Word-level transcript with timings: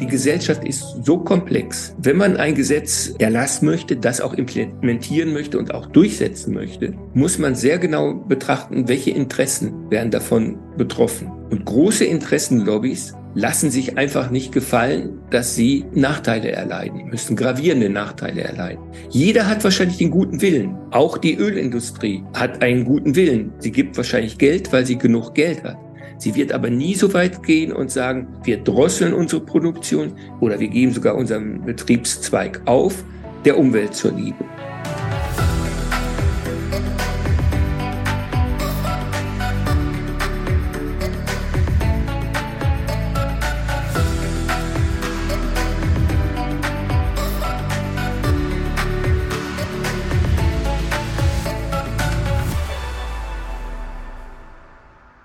Die 0.00 0.06
Gesellschaft 0.06 0.64
ist 0.64 1.04
so 1.04 1.18
komplex. 1.18 1.94
Wenn 1.98 2.16
man 2.16 2.36
ein 2.36 2.54
Gesetz 2.54 3.12
erlassen 3.18 3.66
möchte, 3.66 3.96
das 3.96 4.20
auch 4.20 4.34
implementieren 4.34 5.32
möchte 5.32 5.58
und 5.58 5.74
auch 5.74 5.86
durchsetzen 5.86 6.54
möchte, 6.54 6.94
muss 7.14 7.38
man 7.38 7.56
sehr 7.56 7.78
genau 7.78 8.14
betrachten, 8.14 8.86
welche 8.86 9.10
Interessen 9.10 9.90
werden 9.90 10.12
davon 10.12 10.56
betroffen. 10.76 11.32
Und 11.50 11.64
große 11.64 12.04
Interessenlobbys 12.04 13.14
lassen 13.34 13.70
sich 13.70 13.98
einfach 13.98 14.30
nicht 14.30 14.52
gefallen, 14.52 15.20
dass 15.30 15.54
sie 15.54 15.84
Nachteile 15.94 16.52
erleiden 16.52 17.06
müssen, 17.08 17.36
gravierende 17.36 17.90
Nachteile 17.90 18.42
erleiden. 18.42 18.82
Jeder 19.10 19.46
hat 19.46 19.64
wahrscheinlich 19.64 19.98
den 19.98 20.10
guten 20.10 20.40
Willen. 20.40 20.76
Auch 20.90 21.18
die 21.18 21.36
Ölindustrie 21.36 22.22
hat 22.34 22.62
einen 22.62 22.84
guten 22.84 23.16
Willen. 23.16 23.52
Sie 23.58 23.72
gibt 23.72 23.96
wahrscheinlich 23.96 24.38
Geld, 24.38 24.72
weil 24.72 24.86
sie 24.86 24.96
genug 24.96 25.34
Geld 25.34 25.64
hat. 25.64 25.76
Sie 26.18 26.34
wird 26.34 26.52
aber 26.52 26.68
nie 26.68 26.94
so 26.94 27.14
weit 27.14 27.42
gehen 27.44 27.72
und 27.72 27.90
sagen, 27.90 28.26
wir 28.42 28.58
drosseln 28.58 29.14
unsere 29.14 29.40
Produktion 29.40 30.12
oder 30.40 30.58
wir 30.58 30.68
geben 30.68 30.92
sogar 30.92 31.14
unseren 31.14 31.64
Betriebszweig 31.64 32.60
auf, 32.64 33.04
der 33.44 33.56
Umwelt 33.56 33.94
zur 33.94 34.12
Liebe. 34.12 34.44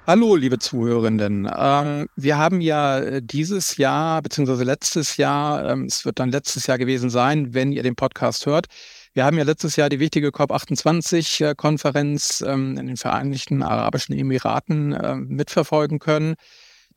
Hallo, 0.05 0.35
liebe 0.35 0.59
Zuhörenden. 0.59 1.49
Ähm, 1.57 2.09
wir 2.17 2.37
haben 2.37 2.59
ja 2.59 2.99
äh, 2.99 3.21
dieses 3.23 3.77
Jahr, 3.77 4.21
beziehungsweise 4.21 4.65
letztes 4.65 5.15
Jahr, 5.15 5.69
ähm, 5.69 5.85
es 5.85 6.03
wird 6.03 6.19
dann 6.19 6.29
letztes 6.29 6.67
Jahr 6.67 6.77
gewesen 6.77 7.09
sein, 7.09 7.53
wenn 7.53 7.71
ihr 7.71 7.83
den 7.83 7.95
Podcast 7.95 8.45
hört. 8.45 8.65
Wir 9.13 9.23
haben 9.23 9.37
ja 9.37 9.45
letztes 9.45 9.77
Jahr 9.77 9.87
die 9.87 10.01
wichtige 10.01 10.31
COP28-Konferenz 10.31 12.43
ähm, 12.45 12.77
in 12.77 12.87
den 12.87 12.97
Vereinigten 12.97 13.63
Arabischen 13.63 14.13
Emiraten 14.13 14.91
äh, 14.91 15.15
mitverfolgen 15.15 15.99
können. 15.99 16.35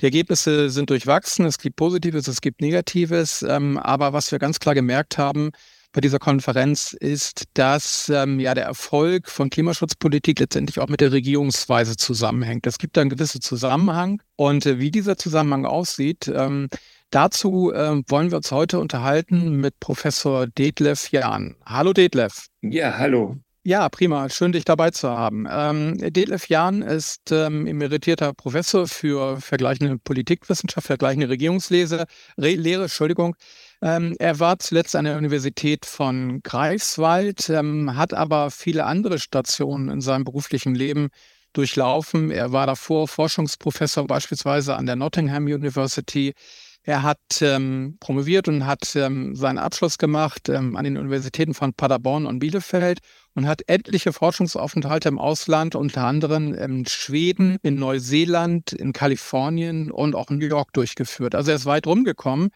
Die 0.01 0.07
Ergebnisse 0.07 0.69
sind 0.71 0.91
durchwachsen. 0.91 1.47
Es 1.47 1.59
gibt 1.59 1.77
Positives, 1.77 2.27
es 2.27 2.41
gibt 2.41 2.61
Negatives. 2.61 3.45
Aber 3.45 4.13
was 4.13 4.31
wir 4.31 4.39
ganz 4.39 4.59
klar 4.59 4.75
gemerkt 4.75 5.17
haben, 5.17 5.53
bei 5.97 6.03
dieser 6.03 6.19
Konferenz 6.19 6.93
ist, 6.93 7.45
dass 7.55 8.11
ähm, 8.11 8.39
ja 8.39 8.53
der 8.53 8.65
Erfolg 8.65 9.31
von 9.31 9.49
Klimaschutzpolitik 9.49 10.39
letztendlich 10.39 10.79
auch 10.79 10.89
mit 10.89 11.01
der 11.01 11.11
Regierungsweise 11.11 11.97
zusammenhängt. 11.97 12.67
Es 12.67 12.77
gibt 12.77 12.99
da 12.99 13.01
einen 13.01 13.09
gewissen 13.09 13.41
Zusammenhang 13.41 14.21
und 14.37 14.67
äh, 14.67 14.79
wie 14.79 14.91
dieser 14.91 15.17
Zusammenhang 15.17 15.65
aussieht, 15.65 16.29
ähm, 16.29 16.69
dazu 17.09 17.73
äh, 17.73 18.03
wollen 18.09 18.31
wir 18.31 18.37
uns 18.37 18.53
heute 18.53 18.79
unterhalten 18.79 19.57
mit 19.57 19.81
Professor 19.81 20.47
Detlef 20.47 21.13
Jahn. 21.13 21.57
Hallo 21.65 21.95
Detlef. 21.95 22.49
Ja, 22.61 22.99
hallo. 22.99 23.39
Ja, 23.63 23.89
prima. 23.89 24.29
Schön, 24.29 24.53
dich 24.53 24.65
dabei 24.65 24.91
zu 24.91 25.09
haben. 25.09 25.49
Ähm, 25.51 25.97
Detlef 25.99 26.49
Jahn 26.49 26.83
ist 26.83 27.33
ähm, 27.33 27.67
emeritierter 27.67 28.35
Professor 28.35 28.87
für 28.87 29.41
vergleichende 29.41 29.97
Politikwissenschaft, 29.99 30.87
vergleichende 30.87 31.31
Regierungslehre, 31.31 32.05
Re 32.39 32.55
Lehre, 32.55 32.83
Entschuldigung, 32.83 33.35
ähm, 33.83 34.17
er 34.19 34.41
war 34.41 34.59
zuletzt 34.59 34.97
an 34.97 35.05
der 35.05 35.17
Universität 35.19 35.87
von 35.87 36.41
Greifswald, 36.43 37.51
ähm, 37.51 37.97
hat 37.97 38.15
aber 38.15 38.51
viele 38.51 38.85
andere 38.85 39.19
Stationen 39.19 39.91
in 39.91 40.01
seinem 40.01 40.25
beruflichen 40.25 40.75
Leben 40.75 41.09
durchlaufen. 41.53 42.31
Er 42.31 42.53
war 42.53 42.67
davor 42.67 43.09
Forschungsprofessor 43.09 44.07
beispielsweise 44.07 44.77
an 44.77 44.87
der 44.87 44.97
Nottingham 44.97 45.45
University. 45.45 46.35
Er 46.83 47.03
hat 47.03 47.19
ähm, 47.41 47.97
promoviert 47.99 48.47
und 48.47 48.65
hat 48.65 48.95
ähm, 48.95 49.35
seinen 49.35 49.59
Abschluss 49.59 49.99
gemacht 49.99 50.49
ähm, 50.49 50.77
an 50.77 50.85
den 50.85 50.97
Universitäten 50.97 51.53
von 51.53 51.75
Paderborn 51.75 52.27
und 52.27 52.39
Bielefeld 52.39 53.01
und 53.35 53.49
hat 53.49 53.63
etliche 53.67 54.13
Forschungsaufenthalte 54.13 55.09
im 55.09 55.19
Ausland, 55.19 55.75
unter 55.75 56.05
anderem 56.05 56.55
in 56.55 56.87
Schweden, 56.87 57.59
in 57.63 57.75
Neuseeland, 57.75 58.73
in 58.73 58.93
Kalifornien 58.93 59.91
und 59.91 60.15
auch 60.15 60.31
in 60.31 60.39
New 60.39 60.47
York 60.47 60.73
durchgeführt. 60.75 61.35
Also 61.35 61.51
er 61.51 61.57
ist 61.57 61.67
weit 61.67 61.89
rumgekommen. 61.89 62.51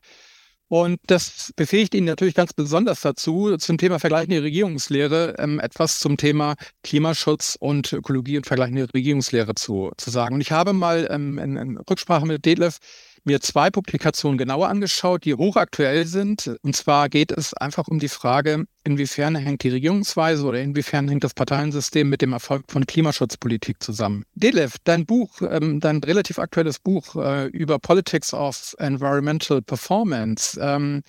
Und 0.71 1.01
das 1.09 1.53
befähigt 1.57 1.97
ihn 1.97 2.05
natürlich 2.05 2.37
ganz 2.37 2.53
besonders 2.53 3.01
dazu, 3.01 3.57
zum 3.57 3.77
Thema 3.77 3.99
vergleichende 3.99 4.41
Regierungslehre 4.41 5.35
ähm, 5.37 5.59
etwas 5.59 5.99
zum 5.99 6.17
Thema 6.17 6.55
Klimaschutz 6.85 7.57
und 7.59 7.93
Ökologie 7.93 8.37
und 8.37 8.47
vergleichende 8.47 8.87
Regierungslehre 8.95 9.57
zu, 9.57 9.91
zu 9.97 10.11
sagen. 10.11 10.37
Und 10.37 10.43
ich 10.43 10.53
habe 10.53 10.73
mal 10.73 11.09
ähm, 11.11 11.39
in, 11.39 11.57
in 11.57 11.77
Rücksprache 11.77 12.25
mit 12.25 12.45
Detlef 12.45 12.79
mir 13.25 13.41
zwei 13.41 13.71
Publikationen 13.71 14.39
genauer 14.39 14.69
angeschaut, 14.69 15.25
die 15.25 15.35
hochaktuell 15.35 16.07
sind. 16.07 16.57
Und 16.63 16.77
zwar 16.77 17.09
geht 17.09 17.33
es 17.33 17.55
einfach 17.55 17.89
um 17.89 17.99
die 17.99 18.09
Frage, 18.09 18.65
inwiefern 18.85 19.37
hängt 19.37 19.63
die 19.63 19.69
Regierungsweise 19.69 20.45
oder 20.45 20.61
inwiefern 20.61 21.09
hängt 21.09 21.25
das 21.25 21.35
Parteiensystem 21.35 22.09
mit 22.09 22.23
dem 22.23 22.33
Erfolg 22.33 22.65
von 22.69 22.87
Klimaschutzpolitik 22.87 23.83
zusammen. 23.83 24.25
Delef, 24.35 24.77
dein 24.85 25.07
Buch, 25.07 25.43
ähm, 25.43 25.81
dein 25.81 25.99
relativ 25.99 26.39
aktuelles 26.39 26.79
Buch 26.79 27.17
äh, 27.17 27.47
über 27.49 27.79
Politics 27.79 28.33
of 28.33 28.75
Environmental 28.79 29.63
Performance, 29.63 30.59
ähm, 30.61 31.03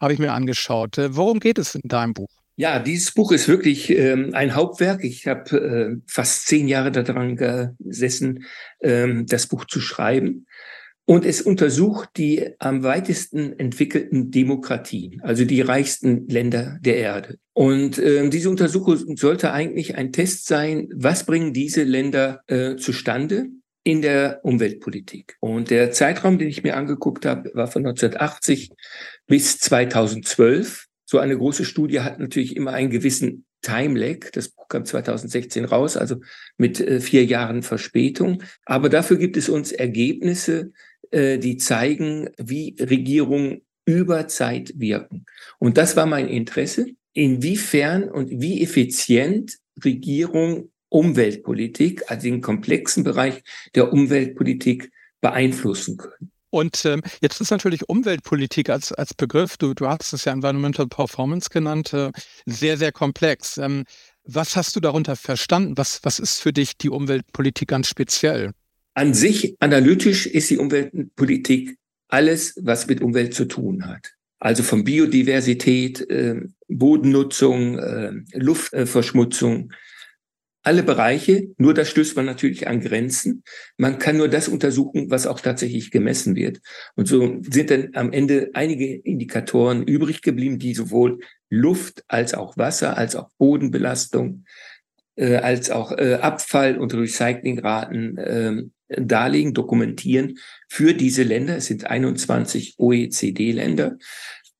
habe 0.00 0.12
ich 0.12 0.18
mir 0.18 0.32
angeschaut. 0.32 0.98
Äh, 0.98 1.16
worum 1.16 1.40
geht 1.40 1.58
es 1.58 1.74
in 1.74 1.88
deinem 1.88 2.14
Buch? 2.14 2.30
Ja, 2.60 2.80
dieses 2.80 3.12
Buch 3.12 3.30
ist 3.30 3.46
wirklich 3.46 3.88
ähm, 3.90 4.30
ein 4.34 4.56
Hauptwerk. 4.56 5.04
Ich 5.04 5.28
habe 5.28 5.56
äh, 5.56 5.96
fast 6.08 6.48
zehn 6.48 6.66
Jahre 6.66 6.90
daran 6.90 7.36
gesessen, 7.36 8.46
ähm, 8.82 9.26
das 9.26 9.46
Buch 9.46 9.64
zu 9.64 9.80
schreiben. 9.80 10.46
Und 11.08 11.24
es 11.24 11.40
untersucht 11.40 12.10
die 12.18 12.50
am 12.58 12.82
weitesten 12.82 13.58
entwickelten 13.58 14.30
Demokratien, 14.30 15.22
also 15.22 15.46
die 15.46 15.62
reichsten 15.62 16.28
Länder 16.28 16.76
der 16.82 16.98
Erde. 16.98 17.38
Und 17.54 17.96
äh, 17.96 18.28
diese 18.28 18.50
Untersuchung 18.50 19.16
sollte 19.16 19.50
eigentlich 19.54 19.96
ein 19.96 20.12
Test 20.12 20.44
sein, 20.44 20.90
was 20.94 21.24
bringen 21.24 21.54
diese 21.54 21.82
Länder 21.84 22.42
äh, 22.46 22.76
zustande 22.76 23.46
in 23.84 24.02
der 24.02 24.40
Umweltpolitik. 24.42 25.38
Und 25.40 25.70
der 25.70 25.92
Zeitraum, 25.92 26.36
den 26.36 26.48
ich 26.48 26.62
mir 26.62 26.76
angeguckt 26.76 27.24
habe, 27.24 27.52
war 27.54 27.68
von 27.68 27.86
1980 27.86 28.72
bis 29.26 29.58
2012. 29.60 30.88
So 31.06 31.20
eine 31.20 31.38
große 31.38 31.64
Studie 31.64 32.00
hat 32.00 32.18
natürlich 32.18 32.54
immer 32.54 32.74
einen 32.74 32.90
gewissen 32.90 33.46
Time 33.62 33.98
Lag. 33.98 34.30
Das 34.32 34.50
Buch 34.50 34.68
kam 34.68 34.84
2016 34.84 35.64
raus, 35.64 35.96
also 35.96 36.16
mit 36.58 36.80
äh, 36.80 37.00
vier 37.00 37.24
Jahren 37.24 37.62
Verspätung. 37.62 38.42
Aber 38.66 38.90
dafür 38.90 39.16
gibt 39.16 39.38
es 39.38 39.48
uns 39.48 39.72
Ergebnisse, 39.72 40.72
äh, 41.10 41.38
die 41.38 41.56
zeigen, 41.56 42.30
wie 42.38 42.76
Regierungen 42.78 43.62
über 43.84 44.28
Zeit 44.28 44.72
wirken. 44.76 45.24
Und 45.58 45.78
das 45.78 45.96
war 45.96 46.06
mein 46.06 46.28
Interesse, 46.28 46.86
inwiefern 47.14 48.04
und 48.04 48.30
wie 48.40 48.62
effizient 48.62 49.56
Regierung 49.84 50.70
Umweltpolitik, 50.90 52.10
also 52.10 52.22
den 52.22 52.40
komplexen 52.40 53.04
Bereich 53.04 53.42
der 53.74 53.92
Umweltpolitik 53.92 54.90
beeinflussen 55.20 55.96
können. 55.96 56.30
Und 56.50 56.84
ähm, 56.86 57.02
jetzt 57.20 57.40
ist 57.40 57.50
natürlich 57.50 57.88
Umweltpolitik 57.88 58.70
als, 58.70 58.92
als 58.92 59.12
Begriff, 59.12 59.58
du, 59.58 59.74
du 59.74 59.86
hast 59.86 60.14
es 60.14 60.24
ja 60.24 60.32
Environmental 60.32 60.86
Performance 60.86 61.50
genannt, 61.50 61.92
äh, 61.92 62.10
sehr, 62.46 62.78
sehr 62.78 62.92
komplex. 62.92 63.58
Ähm, 63.58 63.84
was 64.24 64.56
hast 64.56 64.74
du 64.74 64.80
darunter 64.80 65.16
verstanden? 65.16 65.76
Was, 65.76 66.00
was 66.04 66.18
ist 66.18 66.40
für 66.40 66.52
dich 66.52 66.78
die 66.78 66.88
Umweltpolitik 66.88 67.68
ganz 67.68 67.88
speziell? 67.88 68.52
An 68.98 69.14
sich 69.14 69.54
analytisch 69.60 70.26
ist 70.26 70.50
die 70.50 70.58
Umweltpolitik 70.58 71.76
alles, 72.08 72.58
was 72.60 72.88
mit 72.88 73.00
Umwelt 73.00 73.32
zu 73.32 73.44
tun 73.44 73.86
hat. 73.86 74.14
Also 74.40 74.64
von 74.64 74.82
Biodiversität, 74.82 76.00
äh, 76.10 76.40
Bodennutzung, 76.66 77.78
äh, 77.78 78.10
Luftverschmutzung, 78.32 79.72
alle 80.64 80.82
Bereiche. 80.82 81.46
Nur 81.58 81.74
das 81.74 81.90
stößt 81.90 82.16
man 82.16 82.26
natürlich 82.26 82.66
an 82.66 82.80
Grenzen. 82.80 83.44
Man 83.76 84.00
kann 84.00 84.16
nur 84.16 84.26
das 84.26 84.48
untersuchen, 84.48 85.12
was 85.12 85.28
auch 85.28 85.38
tatsächlich 85.38 85.92
gemessen 85.92 86.34
wird. 86.34 86.58
Und 86.96 87.06
so 87.06 87.40
sind 87.48 87.70
dann 87.70 87.90
am 87.94 88.10
Ende 88.10 88.50
einige 88.54 88.96
Indikatoren 88.96 89.84
übrig 89.84 90.22
geblieben, 90.22 90.58
die 90.58 90.74
sowohl 90.74 91.20
Luft 91.50 92.02
als 92.08 92.34
auch 92.34 92.56
Wasser, 92.56 92.98
als 92.98 93.14
auch 93.14 93.30
Bodenbelastung, 93.38 94.44
äh, 95.14 95.36
als 95.36 95.70
auch 95.70 95.92
äh, 95.92 96.14
Abfall 96.14 96.78
und 96.78 96.92
Recyclingraten 96.94 98.18
äh, 98.18 98.62
darlegen, 98.88 99.54
dokumentieren 99.54 100.38
für 100.68 100.94
diese 100.94 101.22
Länder. 101.22 101.56
Es 101.56 101.66
sind 101.66 101.86
21 101.86 102.74
OECD-Länder, 102.78 103.98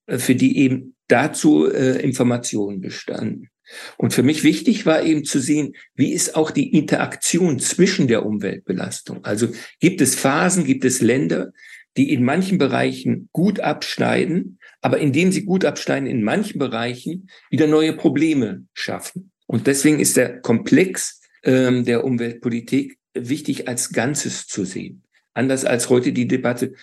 äh, 0.06 0.19
für 0.19 0.34
die 0.34 0.58
eben 0.58 0.94
dazu 1.08 1.70
äh, 1.70 2.00
Informationen 2.02 2.80
bestanden. 2.80 3.48
Und 3.96 4.14
für 4.14 4.22
mich 4.22 4.44
wichtig 4.44 4.86
war 4.86 5.02
eben 5.02 5.25
zu 5.25 5.40
sehen, 5.40 5.75
wie 5.94 6.12
ist 6.12 6.36
auch 6.36 6.50
die 6.50 6.75
Interaktion 6.75 7.58
zwischen 7.58 8.08
der 8.08 8.25
Umweltbelastung. 8.25 9.25
Also 9.25 9.48
gibt 9.80 10.00
es 10.00 10.14
Phasen, 10.14 10.64
gibt 10.64 10.84
es 10.84 11.02
Länder, 11.02 11.52
die 11.96 12.12
in 12.12 12.25
manchen 12.25 12.58
Bereichen 12.58 13.28
gut 13.32 13.60
abschneiden, 13.60 14.58
aber 14.80 14.98
indem 14.98 15.32
sie 15.32 15.44
gut 15.44 15.64
abschneiden, 15.64 16.08
in 16.08 16.22
manchen 16.22 16.58
Bereichen 16.58 17.28
wieder 17.50 17.66
neue 17.66 17.92
Probleme 17.92 18.64
schaffen. 18.72 19.32
Und 19.46 19.66
deswegen 19.66 19.98
ist 19.98 20.16
der 20.16 20.40
Komplex 20.40 21.20
ähm, 21.42 21.84
der 21.84 22.04
Umweltpolitik 22.04 22.98
wichtig 23.28 23.68
als 23.68 23.90
Ganzes 23.90 24.46
zu 24.46 24.64
sehen. 24.64 25.02
Anders 25.34 25.64
als 25.64 25.88
heute 25.88 26.12
die 26.12 26.28
Debatte, 26.28 26.74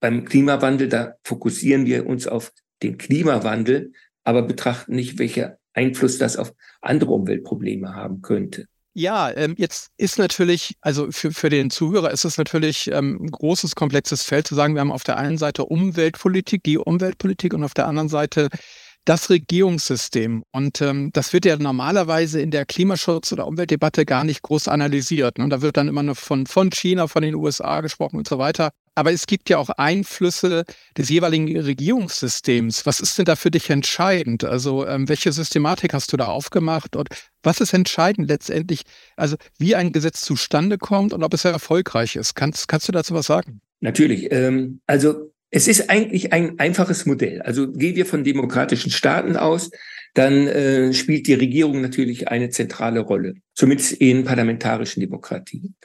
beim 0.00 0.24
Klimawandel, 0.24 0.88
da 0.88 1.14
fokussieren 1.22 1.86
wir 1.86 2.06
uns 2.06 2.26
auf 2.26 2.52
den 2.82 2.98
Klimawandel, 2.98 3.92
aber 4.24 4.42
betrachten 4.42 4.94
nicht, 4.94 5.18
welcher 5.18 5.58
Einfluss 5.74 6.18
das 6.18 6.36
auf 6.36 6.54
andere 6.80 7.12
Umweltprobleme 7.12 7.94
haben 7.94 8.22
könnte. 8.22 8.66
Ja, 8.92 9.30
ähm, 9.36 9.54
jetzt 9.56 9.90
ist 9.98 10.18
natürlich, 10.18 10.74
also 10.80 11.12
für, 11.12 11.30
für 11.30 11.48
den 11.48 11.70
Zuhörer 11.70 12.10
ist 12.10 12.24
es 12.24 12.38
natürlich 12.38 12.90
ähm, 12.90 13.20
ein 13.22 13.30
großes, 13.30 13.76
komplexes 13.76 14.24
Feld 14.24 14.48
zu 14.48 14.56
sagen, 14.56 14.74
wir 14.74 14.80
haben 14.80 14.90
auf 14.90 15.04
der 15.04 15.16
einen 15.16 15.38
Seite 15.38 15.64
Umweltpolitik, 15.64 16.64
die 16.64 16.76
Umweltpolitik 16.76 17.54
und 17.54 17.62
auf 17.62 17.74
der 17.74 17.86
anderen 17.86 18.08
Seite 18.08 18.48
das 19.10 19.28
Regierungssystem. 19.28 20.44
Und 20.52 20.80
ähm, 20.80 21.10
das 21.12 21.32
wird 21.32 21.44
ja 21.44 21.56
normalerweise 21.56 22.40
in 22.40 22.52
der 22.52 22.64
Klimaschutz- 22.64 23.32
oder 23.32 23.48
Umweltdebatte 23.48 24.06
gar 24.06 24.22
nicht 24.22 24.40
groß 24.42 24.68
analysiert. 24.68 25.36
Ne? 25.36 25.48
Da 25.48 25.62
wird 25.62 25.76
dann 25.76 25.88
immer 25.88 26.04
nur 26.04 26.14
von, 26.14 26.46
von 26.46 26.70
China, 26.70 27.08
von 27.08 27.22
den 27.22 27.34
USA 27.34 27.80
gesprochen 27.80 28.18
und 28.18 28.28
so 28.28 28.38
weiter. 28.38 28.70
Aber 28.94 29.10
es 29.10 29.26
gibt 29.26 29.50
ja 29.50 29.58
auch 29.58 29.70
Einflüsse 29.70 30.62
des 30.96 31.08
jeweiligen 31.08 31.58
Regierungssystems. 31.58 32.86
Was 32.86 33.00
ist 33.00 33.18
denn 33.18 33.24
da 33.24 33.34
für 33.34 33.50
dich 33.50 33.68
entscheidend? 33.68 34.44
Also 34.44 34.86
ähm, 34.86 35.08
welche 35.08 35.32
Systematik 35.32 35.92
hast 35.92 36.12
du 36.12 36.16
da 36.16 36.26
aufgemacht 36.26 36.94
und 36.94 37.08
was 37.42 37.60
ist 37.60 37.72
entscheidend 37.72 38.28
letztendlich? 38.28 38.82
Also 39.16 39.34
wie 39.58 39.74
ein 39.74 39.90
Gesetz 39.90 40.20
zustande 40.20 40.78
kommt 40.78 41.12
und 41.12 41.24
ob 41.24 41.34
es 41.34 41.44
erfolgreich 41.44 42.14
ist. 42.14 42.36
Kannst, 42.36 42.68
kannst 42.68 42.86
du 42.86 42.92
dazu 42.92 43.12
was 43.12 43.26
sagen? 43.26 43.60
Natürlich. 43.80 44.30
Ähm, 44.30 44.82
also 44.86 45.32
es 45.50 45.66
ist 45.66 45.90
eigentlich 45.90 46.32
ein 46.32 46.58
einfaches 46.58 47.06
Modell. 47.06 47.42
Also 47.42 47.70
gehen 47.70 47.96
wir 47.96 48.06
von 48.06 48.24
demokratischen 48.24 48.90
Staaten 48.90 49.36
aus, 49.36 49.70
dann 50.14 50.46
äh, 50.48 50.92
spielt 50.92 51.26
die 51.26 51.34
Regierung 51.34 51.80
natürlich 51.80 52.28
eine 52.28 52.50
zentrale 52.50 53.00
Rolle, 53.00 53.34
zumindest 53.54 53.92
in 53.92 54.24
parlamentarischen 54.24 55.00
Demokratien. 55.00 55.76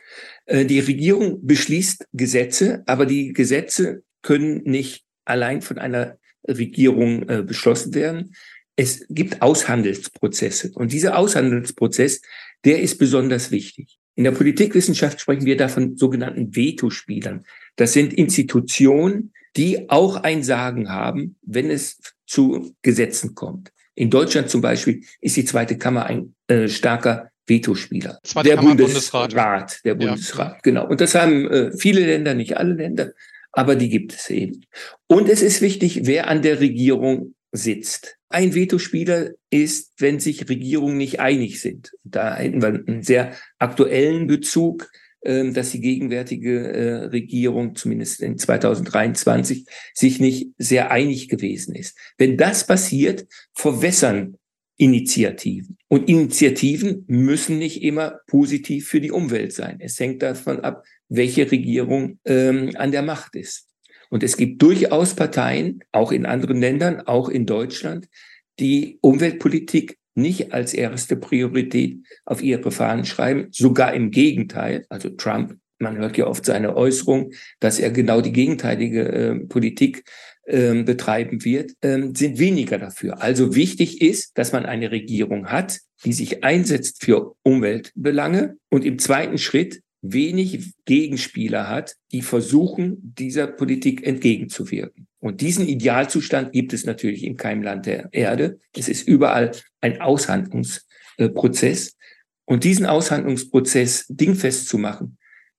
Äh, 0.45 0.65
die 0.65 0.79
Regierung 0.79 1.45
beschließt 1.45 2.07
Gesetze, 2.13 2.83
aber 2.85 3.05
die 3.05 3.33
Gesetze 3.33 4.03
können 4.21 4.61
nicht 4.63 5.03
allein 5.25 5.61
von 5.61 5.77
einer 5.77 6.17
Regierung 6.47 7.27
äh, 7.29 7.43
beschlossen 7.43 7.93
werden. 7.93 8.35
Es 8.75 9.05
gibt 9.09 9.41
Aushandelsprozesse 9.41 10.71
und 10.73 10.91
dieser 10.91 11.17
Aushandelsprozess, 11.17 12.21
der 12.65 12.81
ist 12.81 12.97
besonders 12.97 13.51
wichtig. 13.51 13.99
In 14.15 14.23
der 14.23 14.31
Politikwissenschaft 14.31 15.19
sprechen 15.19 15.45
wir 15.45 15.57
da 15.57 15.67
von 15.67 15.97
sogenannten 15.97 16.55
Vetospielern. 16.55 17.45
Das 17.75 17.93
sind 17.93 18.13
Institutionen, 18.13 19.33
die 19.57 19.89
auch 19.89 20.17
ein 20.17 20.43
Sagen 20.43 20.89
haben, 20.89 21.37
wenn 21.41 21.69
es 21.69 21.99
zu 22.25 22.75
Gesetzen 22.81 23.35
kommt. 23.35 23.71
In 23.95 24.09
Deutschland 24.09 24.49
zum 24.49 24.61
Beispiel 24.61 25.03
ist 25.21 25.37
die 25.37 25.45
zweite 25.45 25.77
Kammer 25.77 26.05
ein 26.05 26.35
äh, 26.47 26.67
starker 26.67 27.29
Vetospieler. 27.47 28.19
Zweite 28.23 28.49
der 28.49 28.57
Kammer 28.57 28.75
Bundesrat. 28.75 29.29
Bundesrat. 29.29 29.79
Der 29.85 29.95
Bundesrat, 29.95 30.53
ja. 30.53 30.59
genau. 30.63 30.87
Und 30.87 30.99
das 30.99 31.15
haben 31.15 31.49
äh, 31.49 31.71
viele 31.77 32.05
Länder, 32.05 32.33
nicht 32.33 32.57
alle 32.57 32.73
Länder, 32.73 33.11
aber 33.51 33.75
die 33.75 33.89
gibt 33.89 34.13
es 34.13 34.29
eben. 34.29 34.65
Und 35.07 35.29
es 35.29 35.41
ist 35.41 35.61
wichtig, 35.61 36.01
wer 36.03 36.27
an 36.27 36.41
der 36.41 36.59
Regierung 36.59 37.35
sitzt. 37.51 38.17
Ein 38.27 38.53
Vetospieler 38.53 39.29
ist, 39.49 39.93
wenn 39.97 40.19
sich 40.19 40.49
Regierungen 40.49 40.97
nicht 40.97 41.21
einig 41.21 41.61
sind. 41.61 41.91
Da 42.03 42.35
hätten 42.35 42.61
wir 42.61 42.67
einen 42.67 43.01
sehr 43.01 43.33
aktuellen 43.59 44.27
Bezug 44.27 44.89
dass 45.53 45.71
die 45.71 45.81
gegenwärtige 45.81 46.71
äh, 46.71 46.93
Regierung, 47.05 47.75
zumindest 47.75 48.21
in 48.21 48.37
2023, 48.37 49.65
sich 49.93 50.19
nicht 50.19 50.49
sehr 50.57 50.91
einig 50.91 51.29
gewesen 51.29 51.75
ist. 51.75 51.97
Wenn 52.17 52.37
das 52.37 52.65
passiert, 52.65 53.25
verwässern 53.53 54.37
Initiativen. 54.77 55.77
Und 55.87 56.09
Initiativen 56.09 57.05
müssen 57.07 57.57
nicht 57.57 57.81
immer 57.81 58.19
positiv 58.27 58.87
für 58.87 58.99
die 58.99 59.11
Umwelt 59.11 59.53
sein. 59.53 59.77
Es 59.79 59.99
hängt 59.99 60.21
davon 60.21 60.59
ab, 60.59 60.83
welche 61.07 61.49
Regierung 61.49 62.19
ähm, 62.25 62.71
an 62.75 62.91
der 62.91 63.01
Macht 63.01 63.35
ist. 63.35 63.69
Und 64.09 64.21
es 64.23 64.37
gibt 64.37 64.61
durchaus 64.61 65.15
Parteien, 65.15 65.79
auch 65.91 66.11
in 66.11 66.25
anderen 66.25 66.59
Ländern, 66.59 67.01
auch 67.01 67.29
in 67.29 67.45
Deutschland, 67.45 68.07
die 68.59 68.97
Umweltpolitik 69.01 69.97
nicht 70.15 70.53
als 70.53 70.73
erste 70.73 71.15
Priorität 71.15 71.99
auf 72.25 72.41
ihre 72.41 72.71
Fahnen 72.71 73.05
schreiben, 73.05 73.47
sogar 73.51 73.93
im 73.93 74.11
Gegenteil. 74.11 74.85
Also 74.89 75.09
Trump, 75.09 75.57
man 75.77 75.97
hört 75.97 76.17
ja 76.17 76.27
oft 76.27 76.45
seine 76.45 76.75
Äußerung, 76.75 77.31
dass 77.59 77.79
er 77.79 77.91
genau 77.91 78.21
die 78.21 78.31
gegenteilige 78.31 79.01
äh, 79.07 79.35
Politik 79.45 80.03
äh, 80.45 80.83
betreiben 80.83 81.43
wird, 81.43 81.71
äh, 81.81 82.09
sind 82.13 82.39
weniger 82.39 82.77
dafür. 82.77 83.21
Also 83.21 83.55
wichtig 83.55 84.01
ist, 84.01 84.37
dass 84.37 84.53
man 84.53 84.65
eine 84.65 84.91
Regierung 84.91 85.47
hat, 85.47 85.79
die 86.05 86.13
sich 86.13 86.43
einsetzt 86.43 87.03
für 87.03 87.35
Umweltbelange 87.43 88.57
und 88.69 88.85
im 88.85 88.99
zweiten 88.99 89.37
Schritt 89.37 89.81
wenig 90.13 90.73
Gegenspieler 90.85 91.69
hat, 91.69 91.95
die 92.11 92.21
versuchen, 92.21 92.97
dieser 93.17 93.47
Politik 93.47 94.05
entgegenzuwirken. 94.05 95.07
Und 95.19 95.41
diesen 95.41 95.67
Idealzustand 95.67 96.51
gibt 96.51 96.73
es 96.73 96.85
natürlich 96.85 97.23
in 97.23 97.37
keinem 97.37 97.63
Land 97.63 97.85
der 97.85 98.09
Erde. 98.11 98.59
Es 98.75 98.87
ist 98.87 99.07
überall 99.07 99.51
ein 99.81 100.01
Aushandlungsprozess. 100.01 101.97
Und 102.45 102.63
diesen 102.63 102.85
Aushandlungsprozess 102.85 104.05
dingfest 104.07 104.67
zu 104.67 104.77
machen, 104.77 105.17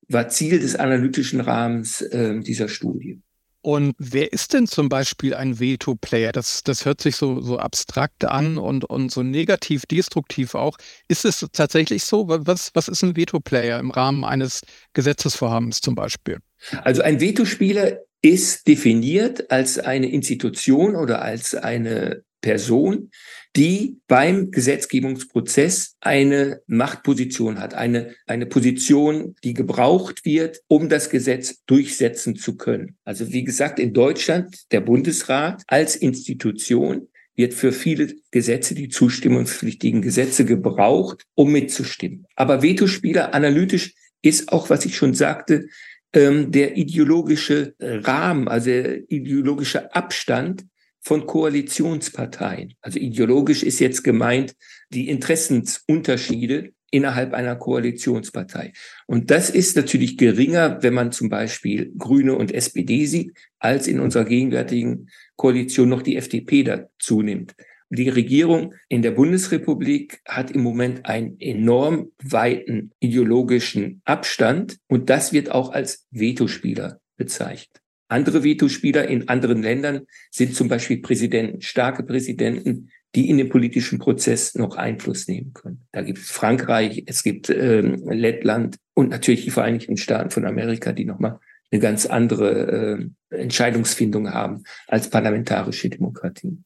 war 0.08 0.28
Ziel 0.28 0.60
des 0.60 0.76
analytischen 0.76 1.40
Rahmens 1.40 2.00
äh, 2.00 2.38
dieser 2.40 2.68
Studie. 2.68 3.20
Und 3.66 3.96
wer 3.98 4.32
ist 4.32 4.52
denn 4.52 4.68
zum 4.68 4.88
Beispiel 4.88 5.34
ein 5.34 5.58
Veto-Player? 5.58 6.30
Das, 6.30 6.62
das 6.62 6.84
hört 6.84 7.00
sich 7.00 7.16
so, 7.16 7.40
so 7.40 7.58
abstrakt 7.58 8.24
an 8.24 8.58
und, 8.58 8.84
und 8.84 9.10
so 9.10 9.24
negativ, 9.24 9.86
destruktiv 9.86 10.54
auch. 10.54 10.78
Ist 11.08 11.24
es 11.24 11.44
tatsächlich 11.52 12.04
so? 12.04 12.28
Was, 12.28 12.70
was 12.74 12.86
ist 12.86 13.02
ein 13.02 13.16
Veto-Player 13.16 13.80
im 13.80 13.90
Rahmen 13.90 14.24
eines 14.24 14.60
Gesetzesvorhabens 14.92 15.80
zum 15.80 15.96
Beispiel? 15.96 16.38
Also 16.84 17.02
ein 17.02 17.20
Vetospieler 17.20 18.02
ist 18.22 18.68
definiert 18.68 19.50
als 19.50 19.80
eine 19.80 20.12
Institution 20.12 20.94
oder 20.94 21.22
als 21.22 21.56
eine 21.56 22.22
Person, 22.42 23.10
die 23.56 23.96
beim 24.06 24.50
Gesetzgebungsprozess 24.50 25.96
eine 26.00 26.60
Machtposition 26.66 27.58
hat, 27.58 27.72
eine, 27.72 28.14
eine 28.26 28.44
Position, 28.44 29.34
die 29.42 29.54
gebraucht 29.54 30.24
wird, 30.26 30.60
um 30.68 30.90
das 30.90 31.08
Gesetz 31.08 31.64
durchsetzen 31.64 32.36
zu 32.36 32.56
können. 32.56 32.96
Also 33.04 33.32
wie 33.32 33.44
gesagt, 33.44 33.78
in 33.78 33.94
Deutschland 33.94 34.70
der 34.72 34.80
Bundesrat 34.82 35.62
als 35.68 35.96
Institution 35.96 37.08
wird 37.34 37.54
für 37.54 37.72
viele 37.72 38.14
Gesetze, 38.30 38.74
die 38.74 38.88
zustimmungspflichtigen 38.88 40.02
Gesetze 40.02 40.44
gebraucht, 40.44 41.24
um 41.34 41.52
mitzustimmen. 41.52 42.26
Aber 42.34 42.62
Vetospieler 42.62 43.34
analytisch 43.34 43.94
ist 44.22 44.52
auch, 44.52 44.68
was 44.68 44.84
ich 44.84 44.96
schon 44.96 45.14
sagte, 45.14 45.66
ähm, 46.12 46.50
der 46.52 46.76
ideologische 46.76 47.74
Rahmen, 47.78 48.48
also 48.48 48.66
der 48.66 49.10
ideologische 49.10 49.94
Abstand 49.94 50.64
von 51.06 51.24
Koalitionsparteien. 51.24 52.74
Also 52.80 52.98
ideologisch 52.98 53.62
ist 53.62 53.78
jetzt 53.78 54.02
gemeint 54.02 54.56
die 54.90 55.08
Interessensunterschiede 55.08 56.72
innerhalb 56.90 57.32
einer 57.32 57.54
Koalitionspartei. 57.54 58.72
Und 59.06 59.30
das 59.30 59.48
ist 59.48 59.76
natürlich 59.76 60.16
geringer, 60.16 60.82
wenn 60.82 60.94
man 60.94 61.12
zum 61.12 61.28
Beispiel 61.28 61.92
Grüne 61.96 62.34
und 62.34 62.50
SPD 62.50 63.06
sieht, 63.06 63.38
als 63.60 63.86
in 63.86 64.00
unserer 64.00 64.24
gegenwärtigen 64.24 65.08
Koalition 65.36 65.88
noch 65.88 66.02
die 66.02 66.16
FDP 66.16 66.64
dazu 66.64 67.22
nimmt. 67.22 67.54
Die 67.88 68.08
Regierung 68.08 68.74
in 68.88 69.02
der 69.02 69.12
Bundesrepublik 69.12 70.20
hat 70.26 70.50
im 70.50 70.64
Moment 70.64 71.06
einen 71.06 71.38
enorm 71.38 72.10
weiten 72.20 72.90
ideologischen 72.98 74.02
Abstand 74.04 74.78
und 74.88 75.08
das 75.08 75.32
wird 75.32 75.52
auch 75.52 75.70
als 75.70 76.08
Vetospieler 76.10 77.00
bezeichnet. 77.16 77.85
Andere 78.08 78.44
Vetospieler 78.44 79.08
in 79.08 79.28
anderen 79.28 79.62
Ländern 79.62 80.02
sind 80.30 80.54
zum 80.54 80.68
Beispiel 80.68 80.98
Präsidenten, 80.98 81.60
starke 81.60 82.02
Präsidenten, 82.02 82.90
die 83.14 83.28
in 83.30 83.38
den 83.38 83.48
politischen 83.48 83.98
Prozess 83.98 84.54
noch 84.54 84.76
Einfluss 84.76 85.26
nehmen 85.26 85.52
können. 85.54 85.86
Da 85.92 86.02
gibt 86.02 86.18
es 86.18 86.30
Frankreich, 86.30 87.04
es 87.06 87.22
gibt 87.22 87.50
ähm, 87.50 88.04
Lettland 88.08 88.76
und 88.94 89.10
natürlich 89.10 89.44
die 89.44 89.50
Vereinigten 89.50 89.96
Staaten 89.96 90.30
von 90.30 90.44
Amerika, 90.44 90.92
die 90.92 91.04
nochmal 91.04 91.40
eine 91.70 91.80
ganz 91.80 92.06
andere 92.06 93.08
äh, 93.30 93.36
Entscheidungsfindung 93.36 94.32
haben 94.32 94.62
als 94.86 95.10
parlamentarische 95.10 95.88
Demokratien. 95.88 96.64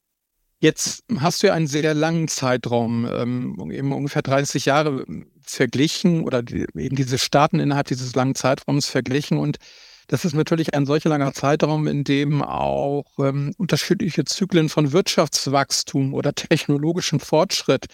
Jetzt 0.62 1.04
hast 1.18 1.42
du 1.42 1.46
ja 1.46 1.54
einen 1.54 1.68
sehr 1.68 1.94
langen 1.94 2.28
Zeitraum, 2.28 3.08
ähm, 3.10 3.70
eben 3.70 3.92
ungefähr 3.92 4.20
30 4.20 4.66
Jahre 4.66 5.06
verglichen 5.40 6.22
oder 6.22 6.42
die, 6.42 6.66
eben 6.76 6.96
diese 6.96 7.16
Staaten 7.16 7.60
innerhalb 7.60 7.86
dieses 7.86 8.14
langen 8.14 8.34
Zeitraums 8.34 8.86
verglichen 8.86 9.38
und 9.38 9.56
das 10.10 10.24
ist 10.24 10.34
natürlich 10.34 10.74
ein 10.74 10.86
solcher 10.86 11.08
langer 11.08 11.32
Zeitraum, 11.32 11.86
in 11.86 12.02
dem 12.02 12.42
auch 12.42 13.06
ähm, 13.20 13.54
unterschiedliche 13.58 14.24
Zyklen 14.24 14.68
von 14.68 14.90
Wirtschaftswachstum 14.90 16.14
oder 16.14 16.34
technologischem 16.34 17.20
Fortschritt 17.20 17.86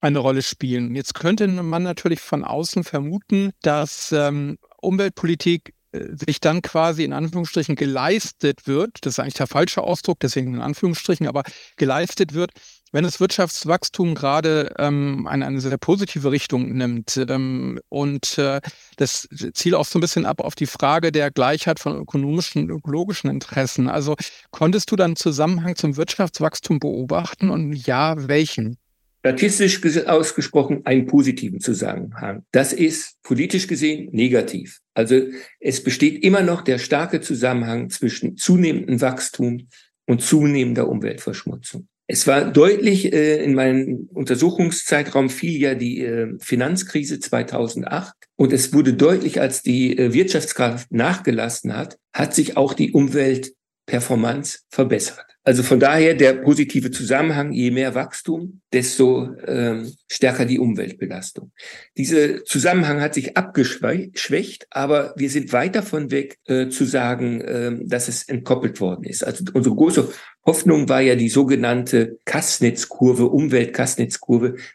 eine 0.00 0.20
Rolle 0.20 0.42
spielen. 0.42 0.94
Jetzt 0.94 1.14
könnte 1.14 1.48
man 1.48 1.82
natürlich 1.82 2.20
von 2.20 2.44
außen 2.44 2.84
vermuten, 2.84 3.50
dass 3.62 4.12
ähm, 4.12 4.58
Umweltpolitik 4.76 5.74
äh, 5.90 6.04
sich 6.14 6.38
dann 6.38 6.62
quasi 6.62 7.02
in 7.02 7.12
Anführungsstrichen 7.12 7.74
geleistet 7.74 8.68
wird, 8.68 8.98
das 9.00 9.14
ist 9.14 9.18
eigentlich 9.18 9.34
der 9.34 9.48
falsche 9.48 9.82
Ausdruck, 9.82 10.20
deswegen 10.20 10.54
in 10.54 10.60
Anführungsstrichen, 10.60 11.26
aber 11.26 11.42
geleistet 11.76 12.32
wird, 12.32 12.52
Wenn 12.96 13.04
das 13.04 13.20
Wirtschaftswachstum 13.20 14.14
gerade 14.14 14.74
ähm, 14.78 15.26
eine, 15.26 15.44
eine 15.44 15.60
sehr 15.60 15.76
positive 15.76 16.30
Richtung 16.30 16.72
nimmt 16.72 17.22
ähm, 17.28 17.78
und 17.90 18.38
äh, 18.38 18.62
das 18.96 19.28
zielt 19.52 19.74
auch 19.74 19.84
so 19.84 19.98
ein 19.98 20.00
bisschen 20.00 20.24
ab 20.24 20.40
auf 20.40 20.54
die 20.54 20.64
Frage 20.64 21.12
der 21.12 21.30
Gleichheit 21.30 21.78
von 21.78 21.94
ökonomischen, 21.94 22.70
ökologischen 22.70 23.28
Interessen. 23.28 23.90
Also 23.90 24.14
konntest 24.50 24.90
du 24.90 24.96
dann 24.96 25.14
Zusammenhang 25.14 25.76
zum 25.76 25.98
Wirtschaftswachstum 25.98 26.78
beobachten 26.78 27.50
und 27.50 27.74
ja, 27.74 28.14
welchen? 28.28 28.78
Statistisch 29.20 30.06
ausgesprochen 30.06 30.86
einen 30.86 31.04
positiven 31.04 31.60
Zusammenhang. 31.60 32.46
Das 32.50 32.72
ist 32.72 33.22
politisch 33.22 33.66
gesehen 33.66 34.08
negativ. 34.12 34.80
Also 34.94 35.20
es 35.60 35.84
besteht 35.84 36.24
immer 36.24 36.40
noch 36.40 36.62
der 36.62 36.78
starke 36.78 37.20
Zusammenhang 37.20 37.90
zwischen 37.90 38.38
zunehmendem 38.38 39.02
Wachstum 39.02 39.68
und 40.06 40.22
zunehmender 40.22 40.88
Umweltverschmutzung. 40.88 41.88
Es 42.08 42.26
war 42.26 42.44
deutlich, 42.52 43.12
äh, 43.12 43.42
in 43.42 43.54
meinem 43.54 44.08
Untersuchungszeitraum 44.12 45.28
fiel 45.28 45.60
ja 45.60 45.74
die 45.74 46.02
äh, 46.02 46.36
Finanzkrise 46.38 47.18
2008 47.18 48.14
und 48.36 48.52
es 48.52 48.72
wurde 48.72 48.94
deutlich, 48.94 49.40
als 49.40 49.62
die 49.62 49.98
äh, 49.98 50.12
Wirtschaftskraft 50.12 50.92
nachgelassen 50.92 51.76
hat, 51.76 51.98
hat 52.12 52.34
sich 52.34 52.56
auch 52.56 52.74
die 52.74 52.92
Umweltperformance 52.92 54.60
verbessert. 54.70 55.35
Also 55.46 55.62
von 55.62 55.78
daher 55.78 56.14
der 56.14 56.32
positive 56.32 56.90
Zusammenhang, 56.90 57.52
je 57.52 57.70
mehr 57.70 57.94
Wachstum, 57.94 58.62
desto 58.72 59.32
ähm, 59.46 59.92
stärker 60.10 60.44
die 60.44 60.58
Umweltbelastung. 60.58 61.52
Dieser 61.96 62.44
Zusammenhang 62.44 63.00
hat 63.00 63.14
sich 63.14 63.36
abgeschwächt, 63.36 64.66
aber 64.70 65.14
wir 65.16 65.30
sind 65.30 65.52
weit 65.52 65.76
davon 65.76 66.10
weg 66.10 66.38
äh, 66.46 66.68
zu 66.68 66.84
sagen, 66.84 67.40
äh, 67.42 67.78
dass 67.84 68.08
es 68.08 68.24
entkoppelt 68.24 68.80
worden 68.80 69.04
ist. 69.04 69.22
Also 69.24 69.44
unsere 69.54 69.76
große 69.76 70.12
Hoffnung 70.44 70.88
war 70.88 71.00
ja 71.00 71.14
die 71.14 71.28
sogenannte 71.28 72.18
Kassnitzkurve. 72.24 73.30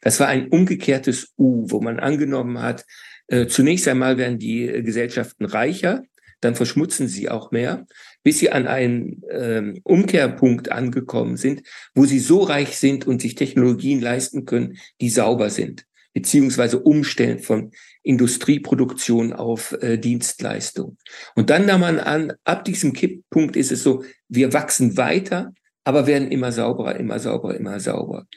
Das 0.02 0.22
war 0.22 0.28
ein 0.28 0.48
umgekehrtes 0.48 1.34
U, 1.38 1.66
wo 1.68 1.82
man 1.82 2.00
angenommen 2.00 2.62
hat, 2.62 2.86
äh, 3.32 3.48
zunächst 3.48 3.88
einmal 3.88 4.18
werden 4.18 4.40
die 4.40 4.68
äh, 4.68 4.82
Gesellschaften 4.84 5.46
reicher, 5.46 6.04
dann 6.42 6.56
verschmutzen 6.56 7.08
sie 7.08 7.30
auch 7.30 7.52
mehr 7.52 7.86
bis 8.24 8.40
sie 8.40 8.52
an 8.52 8.68
einen 8.68 9.24
ähm, 9.32 9.80
Umkehrpunkt 9.84 10.72
angekommen 10.72 11.38
sind, 11.38 11.64
wo 11.96 12.06
sie 12.06 12.20
so 12.20 12.42
reich 12.42 12.78
sind 12.78 13.08
und 13.08 13.22
sich 13.22 13.36
Technologien 13.36 14.02
leisten 14.02 14.46
können, 14.46 14.78
die 15.00 15.10
sauber 15.10 15.50
sind, 15.50 15.86
beziehungsweise 16.14 16.80
umstellen 16.80 17.40
von 17.40 17.72
Industrieproduktion 18.04 19.34
auf 19.34 19.74
äh, 19.82 19.98
Dienstleistung. 19.98 20.98
Und 21.36 21.50
dann 21.50 21.66
nahm 21.66 21.82
man 21.82 22.00
an, 22.00 22.34
ab 22.44 22.66
diesem 22.66 22.94
Kipppunkt 22.94 23.56
ist 23.56 23.72
es 23.72 23.84
so, 23.84 24.04
wir 24.28 24.54
wachsen 24.54 24.98
weiter, 24.98 25.54
aber 25.84 26.06
werden 26.06 26.32
immer 26.32 26.52
sauberer, 26.52 26.96
immer 26.98 27.20
sauberer, 27.20 27.56
immer 27.56 27.80
sauberer. 27.80 28.28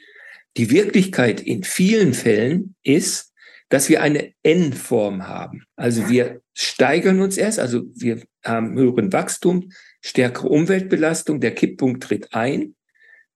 Die 0.57 0.71
Wirklichkeit 0.71 1.41
in 1.41 1.63
vielen 1.63 2.13
Fällen 2.13 2.75
ist, 2.81 3.33
dass 3.69 3.89
wir 3.89 4.01
eine 4.01 4.33
N-Form 4.43 5.27
haben. 5.27 5.63
Also 5.75 6.07
wir 6.09 6.41
steigern 6.53 7.21
uns 7.21 7.37
erst, 7.37 7.59
also 7.59 7.83
wir 7.93 8.21
haben 8.43 8.77
höheren 8.77 9.11
Wachstum, 9.11 9.71
stärkere 10.01 10.49
Umweltbelastung, 10.49 11.39
der 11.39 11.55
Kipppunkt 11.55 12.03
tritt 12.03 12.33
ein, 12.33 12.75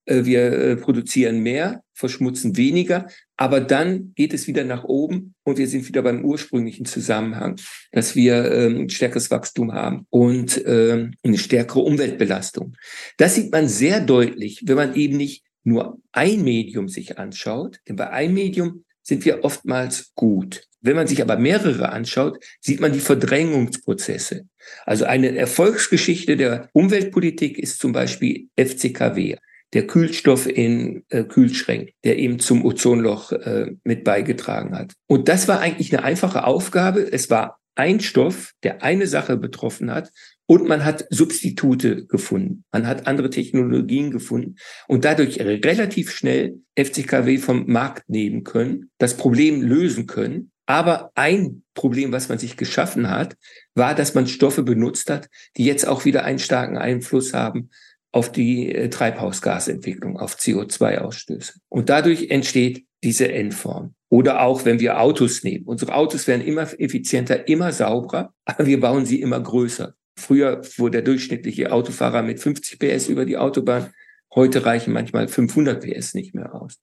äh, 0.05 0.25
wir 0.25 0.51
äh, 0.51 0.75
produzieren 0.75 1.39
mehr, 1.39 1.83
verschmutzen 1.93 2.57
weniger, 2.57 3.07
aber 3.38 3.59
dann 3.59 4.13
geht 4.15 4.33
es 4.33 4.48
wieder 4.48 4.63
nach 4.63 4.83
oben 4.83 5.36
und 5.43 5.57
wir 5.57 5.67
sind 5.67 5.88
wieder 5.88 6.01
beim 6.01 6.24
ursprünglichen 6.24 6.86
Zusammenhang, 6.86 7.59
dass 7.91 8.15
wir 8.15 8.51
ähm, 8.51 8.81
ein 8.81 8.89
stärkeres 8.89 9.31
Wachstum 9.31 9.74
haben 9.74 10.05
und 10.09 10.62
ähm, 10.65 11.13
eine 11.24 11.38
stärkere 11.38 11.81
Umweltbelastung. 11.81 12.75
Das 13.17 13.36
sieht 13.36 13.51
man 13.51 13.67
sehr 13.67 14.00
deutlich, 14.00 14.63
wenn 14.65 14.75
man 14.75 14.95
eben 14.95 15.17
nicht 15.17 15.43
nur 15.63 16.00
ein 16.12 16.41
Medium 16.43 16.88
sich 16.88 17.17
anschaut, 17.17 17.79
denn 17.88 17.95
bei 17.95 18.09
einem 18.09 18.33
Medium 18.33 18.86
sind 19.03 19.25
wir 19.25 19.44
oftmals 19.44 20.12
gut. 20.15 20.63
Wenn 20.82 20.96
man 20.96 21.08
sich 21.08 21.22
aber 21.22 21.38
mehrere 21.38 21.91
anschaut, 21.91 22.44
sieht 22.62 22.79
man 22.79 22.94
die 22.94 23.00
Verdrängungsprozesse. 23.00 24.46
Also 24.86 25.06
eine 25.06 25.36
Erfolgsgeschichte 25.36 26.38
der 26.38 26.70
Umweltpolitik 26.74 27.58
ist 27.58 27.79
zum 27.79 27.91
Beispiel 27.91 28.48
FCKW, 28.58 29.36
der 29.74 29.88
Kühlstoff 29.88 30.48
in 30.48 31.03
äh, 31.10 31.24
Kühlschränken, 31.25 31.94
der 32.03 32.18
eben 32.18 32.39
zum 32.39 32.63
Ozonloch 32.63 33.32
äh, 33.34 33.72
mit 33.84 34.03
beigetragen 34.03 34.77
hat. 34.77 34.94
Und 35.08 35.27
das 35.27 35.48
war 35.48 35.60
eigentlich 35.60 35.94
eine 35.94 36.03
einfache 36.03 36.46
Aufgabe. 36.46 37.01
Es 37.12 37.29
war 37.29 37.60
ein 37.75 38.00
Stoff, 38.00 38.53
der 38.63 38.82
eine 38.82 39.08
Sache 39.08 39.38
betroffen 39.38 39.91
hat 39.91 40.12
und 40.50 40.68
man 40.68 40.84
hat 40.84 41.06
Substitute 41.12 42.08
gefunden. 42.08 42.63
Man 42.72 42.88
hat 42.88 43.06
andere 43.06 43.29
Technologien 43.29 44.10
gefunden 44.10 44.56
und 44.88 45.06
dadurch 45.06 45.39
relativ 45.39 46.10
schnell 46.10 46.58
FCKW 46.75 47.38
vom 47.38 47.68
Markt 47.68 48.10
nehmen 48.10 48.44
können, 48.44 48.89
das 48.98 49.15
Problem 49.15 49.62
lösen 49.62 50.08
können. 50.08 50.50
Aber 50.65 51.12
ein 51.13 51.62
Problem, 51.75 52.12
was 52.12 52.29
man 52.29 52.39
sich 52.39 52.58
geschaffen 52.58 53.12
hat, 53.12 53.38
war, 53.75 53.94
dass 53.94 54.15
man 54.15 54.25
Stoffe 54.25 54.63
benutzt 54.63 55.12
hat, 55.12 55.29
die 55.56 55.65
jetzt 55.65 55.88
auch 55.88 56.03
wieder 56.03 56.24
einen 56.24 56.39
starken 56.39 56.79
Einfluss 56.79 57.34
haben 57.36 57.70
auf 58.12 58.32
die 58.32 58.74
äh, 58.74 58.89
Treibhausgasentwicklung, 58.89 60.18
auf 60.18 60.36
CO2-Ausstöße. 60.36 61.60
Und 61.70 61.89
dadurch 61.89 62.32
entsteht 62.32 62.86
diese 63.03 63.32
Endform. 63.32 63.94
Oder 64.10 64.41
auch, 64.41 64.65
wenn 64.65 64.79
wir 64.79 65.00
Autos 65.00 65.44
nehmen. 65.44 65.65
Unsere 65.65 65.94
Autos 65.94 66.25
werden 66.25 66.41
immer 66.41 66.63
effizienter, 66.79 67.48
immer 67.48 67.72
sauberer, 67.72 68.34
aber 68.46 68.65
wir 68.65 68.79
bauen 68.79 69.06
sie 69.06 69.22
immer 69.22 69.39
größer. 69.39 69.94
Früher 70.16 70.63
fuhr 70.63 70.92
der 70.92 71.01
durchschnittliche 71.01 71.72
Autofahrer 71.72 72.22
mit 72.24 72.39
50 72.39 72.80
PS 72.80 73.08
über 73.08 73.25
die 73.25 73.38
Autobahn. 73.38 73.92
Heute 74.34 74.66
reichen 74.66 74.94
manchmal 74.94 75.28
500 75.28 75.82
PS 75.82 76.13
nicht 76.13 76.36
mehr 76.36 76.54
aus. 76.54 76.80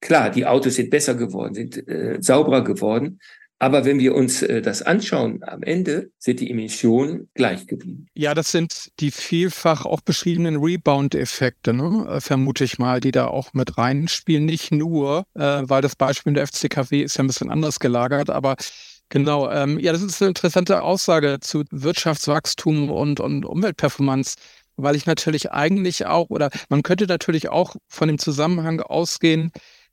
Klar, 0.00 0.30
die 0.30 0.46
Autos 0.46 0.76
sind 0.76 0.90
besser 0.90 1.14
geworden, 1.14 1.54
sind 1.54 1.88
äh, 1.88 2.18
sauberer 2.20 2.62
geworden. 2.62 3.18
Aber 3.58 3.86
wenn 3.86 3.98
wir 3.98 4.14
uns 4.14 4.42
äh, 4.42 4.60
das 4.60 4.82
anschauen, 4.82 5.42
am 5.42 5.62
Ende 5.62 6.10
sind 6.18 6.40
die 6.40 6.50
Emissionen 6.50 7.30
gleich 7.32 7.66
geblieben. 7.66 8.06
Ja, 8.14 8.34
das 8.34 8.52
sind 8.52 8.90
die 9.00 9.10
vielfach 9.10 9.86
auch 9.86 10.02
beschriebenen 10.02 10.56
Rebound-Effekte, 10.56 11.72
ne? 11.72 12.20
Vermute 12.20 12.64
ich 12.64 12.78
mal, 12.78 13.00
die 13.00 13.12
da 13.12 13.28
auch 13.28 13.54
mit 13.54 13.78
reinspielen. 13.78 14.44
Nicht 14.44 14.72
nur, 14.72 15.24
äh, 15.34 15.62
weil 15.62 15.80
das 15.80 15.96
Beispiel 15.96 16.32
in 16.32 16.34
der 16.34 16.46
FCKW 16.46 17.02
ist 17.02 17.16
ja 17.16 17.24
ein 17.24 17.28
bisschen 17.28 17.50
anders 17.50 17.80
gelagert, 17.80 18.28
aber 18.28 18.56
Genau, 19.08 19.48
ähm, 19.50 19.78
ja, 19.78 19.92
das 19.92 20.02
ist 20.02 20.20
eine 20.20 20.28
interessante 20.30 20.82
Aussage 20.82 21.38
zu 21.40 21.62
Wirtschaftswachstum 21.70 22.90
und, 22.90 23.20
und 23.20 23.44
Umweltperformance, 23.44 24.34
weil 24.76 24.96
ich 24.96 25.06
natürlich 25.06 25.52
eigentlich 25.52 26.06
auch, 26.06 26.28
oder 26.28 26.50
man 26.68 26.82
könnte 26.82 27.06
natürlich 27.06 27.48
auch 27.48 27.76
von 27.88 28.08
dem 28.08 28.18
Zusammenhang 28.18 28.80
ausgehen, 28.80 29.52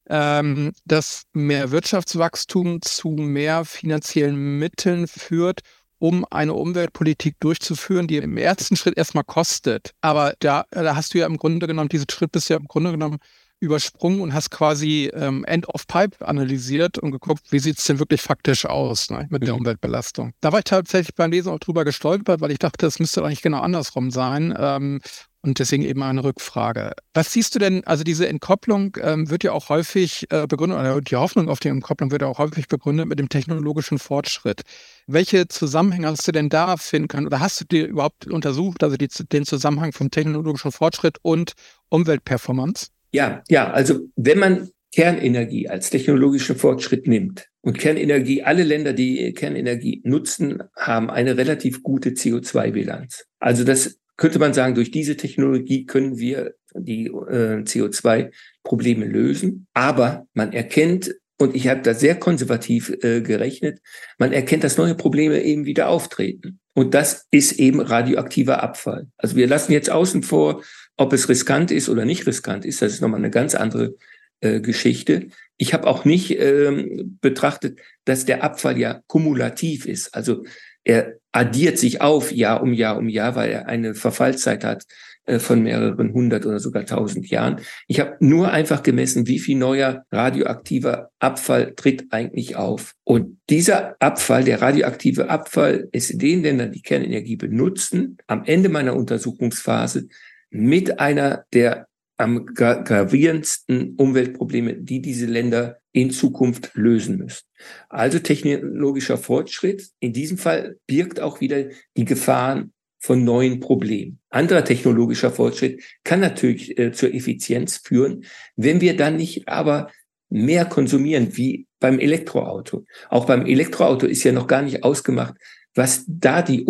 ähm, 0.09 0.73
dass 0.85 1.23
mehr 1.33 1.69
Wirtschaftswachstum 1.71 2.81
zu 2.81 3.09
mehr 3.11 3.65
finanziellen 3.65 4.57
Mitteln 4.59 5.07
führt, 5.07 5.59
um 5.99 6.25
eine 6.31 6.53
Umweltpolitik 6.53 7.35
durchzuführen, 7.39 8.07
die 8.07 8.17
im 8.17 8.35
ersten 8.37 8.75
Schritt 8.75 8.97
erstmal 8.97 9.23
kostet. 9.23 9.91
Aber 10.01 10.33
da, 10.39 10.65
da 10.71 10.95
hast 10.95 11.13
du 11.13 11.19
ja 11.19 11.27
im 11.27 11.37
Grunde 11.37 11.67
genommen, 11.67 11.89
diesen 11.89 12.09
Schritt 12.09 12.31
bist 12.31 12.49
ja 12.49 12.57
im 12.57 12.67
Grunde 12.67 12.91
genommen 12.91 13.19
übersprungen 13.63 14.19
und 14.19 14.33
hast 14.33 14.51
quasi 14.51 15.09
ähm, 15.13 15.45
End 15.45 15.67
of 15.69 15.87
Pipe 15.87 16.25
analysiert 16.27 16.97
und 16.97 17.11
geguckt, 17.11 17.51
wie 17.51 17.59
sieht 17.59 17.79
es 17.79 17.85
denn 17.85 17.99
wirklich 17.99 18.21
faktisch 18.21 18.65
aus 18.65 19.09
ne, 19.09 19.27
mit 19.29 19.47
der 19.47 19.55
Umweltbelastung. 19.55 20.33
Da 20.41 20.51
war 20.51 20.59
ich 20.59 20.65
tatsächlich 20.65 21.15
beim 21.15 21.31
Lesen 21.31 21.51
auch 21.51 21.59
drüber 21.59 21.85
gestolpert, 21.85 22.41
weil 22.41 22.51
ich 22.51 22.59
dachte, 22.59 22.85
das 22.85 22.99
müsste 22.99 23.23
eigentlich 23.23 23.41
genau 23.41 23.59
andersrum 23.59 24.11
sein. 24.11 24.53
Ähm, 24.57 24.99
und 25.45 25.59
deswegen 25.59 25.83
eben 25.83 26.01
eine 26.03 26.23
Rückfrage. 26.23 26.93
Was 27.13 27.33
siehst 27.33 27.53
du 27.53 27.59
denn, 27.59 27.85
also 27.85 28.05
diese 28.05 28.29
Entkopplung 28.29 28.95
ähm, 29.01 29.29
wird 29.29 29.43
ja 29.43 29.51
auch 29.51 29.67
häufig 29.67 30.25
äh, 30.29 30.47
begründet, 30.47 30.79
oder 30.79 31.01
die 31.01 31.17
Hoffnung 31.17 31.49
auf 31.49 31.59
die 31.59 31.67
Entkopplung 31.67 32.11
wird 32.11 32.21
ja 32.21 32.29
auch 32.29 32.37
häufig 32.39 32.69
begründet 32.69 33.07
mit 33.07 33.19
dem 33.19 33.27
technologischen 33.27 33.99
Fortschritt. 33.99 34.61
Welche 35.05 35.49
Zusammenhänge 35.49 36.07
hast 36.07 36.25
du 36.25 36.31
denn 36.31 36.47
da 36.47 36.77
finden 36.77 37.09
können? 37.09 37.27
Oder 37.27 37.41
hast 37.41 37.59
du 37.59 37.65
dir 37.65 37.87
überhaupt 37.87 38.25
untersucht, 38.25 38.83
also 38.83 38.95
die, 38.95 39.09
den 39.09 39.45
Zusammenhang 39.45 39.91
vom 39.91 40.09
technologischen 40.11 40.71
Fortschritt 40.71 41.17
und 41.21 41.53
Umweltperformance? 41.89 42.92
Ja, 43.13 43.43
ja, 43.47 43.71
also 43.71 44.09
wenn 44.15 44.39
man 44.39 44.69
Kernenergie 44.91 45.69
als 45.69 45.89
technologischen 45.89 46.55
Fortschritt 46.55 47.07
nimmt 47.07 47.47
und 47.61 47.79
Kernenergie, 47.79 48.43
alle 48.43 48.63
Länder, 48.63 48.93
die 48.93 49.33
Kernenergie 49.33 50.01
nutzen, 50.03 50.63
haben 50.75 51.09
eine 51.09 51.37
relativ 51.37 51.81
gute 51.81 52.11
CO2-Bilanz. 52.11 53.25
Also 53.39 53.63
das 53.63 53.97
könnte 54.17 54.39
man 54.39 54.53
sagen, 54.53 54.75
durch 54.75 54.91
diese 54.91 55.17
Technologie 55.17 55.85
können 55.85 56.17
wir 56.17 56.53
die 56.75 57.07
äh, 57.07 57.63
CO2-Probleme 57.63 59.05
lösen. 59.05 59.67
Aber 59.73 60.27
man 60.33 60.53
erkennt, 60.53 61.15
und 61.39 61.55
ich 61.55 61.67
habe 61.67 61.81
da 61.81 61.93
sehr 61.93 62.15
konservativ 62.15 62.89
äh, 63.01 63.21
gerechnet, 63.21 63.79
man 64.17 64.31
erkennt, 64.31 64.63
dass 64.63 64.77
neue 64.77 64.95
Probleme 64.95 65.41
eben 65.43 65.65
wieder 65.65 65.89
auftreten. 65.89 66.59
Und 66.75 66.93
das 66.93 67.27
ist 67.31 67.53
eben 67.53 67.79
radioaktiver 67.79 68.61
Abfall. 68.61 69.07
Also 69.17 69.35
wir 69.35 69.47
lassen 69.47 69.71
jetzt 69.71 69.89
außen 69.89 70.23
vor, 70.23 70.63
ob 70.97 71.13
es 71.13 71.29
riskant 71.29 71.71
ist 71.71 71.89
oder 71.89 72.05
nicht 72.05 72.27
riskant 72.27 72.65
ist, 72.65 72.81
das 72.81 72.93
ist 72.93 73.01
nochmal 73.01 73.19
eine 73.19 73.31
ganz 73.31 73.55
andere 73.55 73.95
äh, 74.41 74.59
Geschichte. 74.59 75.27
Ich 75.57 75.73
habe 75.73 75.87
auch 75.87 76.05
nicht 76.05 76.37
ähm, 76.39 77.17
betrachtet, 77.21 77.79
dass 78.05 78.25
der 78.25 78.43
Abfall 78.43 78.77
ja 78.77 79.01
kumulativ 79.07 79.85
ist. 79.85 80.13
Also 80.13 80.43
er 80.83 81.15
addiert 81.31 81.77
sich 81.77 82.01
auf 82.01 82.31
Jahr 82.31 82.61
um 82.61 82.73
Jahr 82.73 82.97
um 82.97 83.07
Jahr, 83.07 83.35
weil 83.35 83.51
er 83.51 83.67
eine 83.67 83.95
Verfallszeit 83.95 84.63
hat 84.63 84.83
äh, 85.25 85.39
von 85.39 85.63
mehreren 85.63 86.11
hundert 86.11 86.45
oder 86.45 86.59
sogar 86.59 86.85
tausend 86.85 87.29
Jahren. 87.29 87.61
Ich 87.87 88.01
habe 88.01 88.17
nur 88.19 88.51
einfach 88.51 88.83
gemessen, 88.83 89.27
wie 89.27 89.39
viel 89.39 89.57
neuer 89.57 90.05
radioaktiver 90.11 91.09
Abfall 91.19 91.73
tritt 91.75 92.07
eigentlich 92.09 92.57
auf. 92.57 92.93
Und 93.05 93.37
dieser 93.49 93.95
Abfall, 93.99 94.43
der 94.43 94.61
radioaktive 94.61 95.29
Abfall, 95.29 95.87
ist 95.93 96.11
in 96.11 96.19
den 96.19 96.43
Ländern, 96.43 96.73
die 96.73 96.81
Kernenergie 96.81 97.37
benutzen, 97.37 98.17
am 98.27 98.43
Ende 98.43 98.67
meiner 98.67 98.95
Untersuchungsphase 98.95 100.07
mit 100.53 100.99
einer 100.99 101.45
der 101.51 101.87
am 102.17 102.45
gravierendsten 102.45 103.95
Umweltprobleme, 103.95 104.75
die 104.75 105.01
diese 105.01 105.25
Länder 105.25 105.79
in 105.91 106.11
Zukunft 106.11 106.71
lösen 106.75 107.17
müssen. 107.17 107.45
Also 107.89 108.19
technologischer 108.19 109.17
Fortschritt 109.17 109.89
in 109.99 110.13
diesem 110.13 110.37
Fall 110.37 110.77
birgt 110.87 111.19
auch 111.19 111.41
wieder 111.41 111.65
die 111.97 112.05
Gefahren 112.05 112.71
von 112.99 113.23
neuen 113.23 113.59
Problemen. 113.59 114.19
Anderer 114.29 114.63
technologischer 114.63 115.31
Fortschritt 115.31 115.83
kann 116.03 116.21
natürlich 116.21 116.77
äh, 116.77 116.91
zur 116.93 117.13
Effizienz 117.13 117.77
führen, 117.77 118.23
wenn 118.55 118.79
wir 118.79 118.95
dann 118.95 119.17
nicht 119.17 119.47
aber 119.47 119.91
mehr 120.29 120.65
konsumieren 120.65 121.35
wie 121.35 121.67
beim 121.79 121.99
Elektroauto. 121.99 122.85
Auch 123.09 123.25
beim 123.25 123.45
Elektroauto 123.45 124.05
ist 124.05 124.23
ja 124.23 124.31
noch 124.31 124.47
gar 124.47 124.61
nicht 124.61 124.83
ausgemacht, 124.83 125.35
was 125.75 126.05
da 126.07 126.41
die 126.41 126.63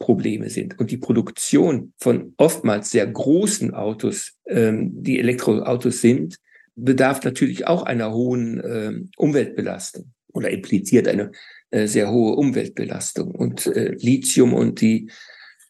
Umweltprobleme 0.00 0.50
sind. 0.50 0.78
Und 0.78 0.90
die 0.90 0.96
Produktion 0.96 1.92
von 1.98 2.34
oftmals 2.36 2.90
sehr 2.90 3.06
großen 3.06 3.74
Autos, 3.74 4.32
ähm, 4.46 4.90
die 5.02 5.18
Elektroautos 5.18 6.00
sind, 6.00 6.36
bedarf 6.74 7.22
natürlich 7.24 7.66
auch 7.66 7.82
einer 7.82 8.12
hohen 8.12 8.60
äh, 8.60 8.92
Umweltbelastung 9.16 10.12
oder 10.32 10.50
impliziert 10.50 11.08
eine 11.08 11.32
äh, 11.70 11.86
sehr 11.86 12.10
hohe 12.10 12.34
Umweltbelastung. 12.36 13.34
Und 13.34 13.66
äh, 13.66 13.94
Lithium 13.98 14.54
und 14.54 14.80
die 14.80 15.10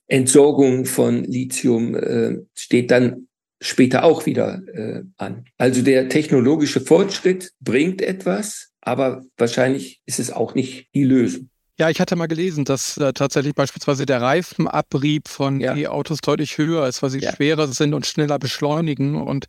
Entsorgung 0.06 0.84
von 0.84 1.24
Lithium 1.24 1.94
äh, 1.94 2.38
steht 2.54 2.90
dann 2.90 3.28
später 3.60 4.04
auch 4.04 4.26
wieder 4.26 4.62
äh, 4.72 5.02
an. 5.16 5.44
Also 5.58 5.82
der 5.82 6.08
technologische 6.08 6.80
Fortschritt 6.80 7.52
bringt 7.60 8.00
etwas, 8.00 8.70
aber 8.80 9.22
wahrscheinlich 9.36 10.00
ist 10.06 10.18
es 10.18 10.30
auch 10.32 10.54
nicht 10.54 10.88
die 10.94 11.04
Lösung. 11.04 11.50
Ja, 11.80 11.88
ich 11.88 11.98
hatte 11.98 12.14
mal 12.14 12.26
gelesen, 12.26 12.66
dass 12.66 12.98
äh, 12.98 13.14
tatsächlich 13.14 13.54
beispielsweise 13.54 14.04
der 14.04 14.20
Reifenabrieb 14.20 15.28
von 15.28 15.60
ja. 15.60 15.74
E-Autos 15.74 16.18
deutlich 16.20 16.58
höher 16.58 16.86
ist, 16.86 17.02
weil 17.02 17.08
sie 17.08 17.20
ja. 17.20 17.34
schwerer 17.34 17.68
sind 17.68 17.94
und 17.94 18.04
schneller 18.04 18.38
beschleunigen. 18.38 19.14
Und 19.14 19.46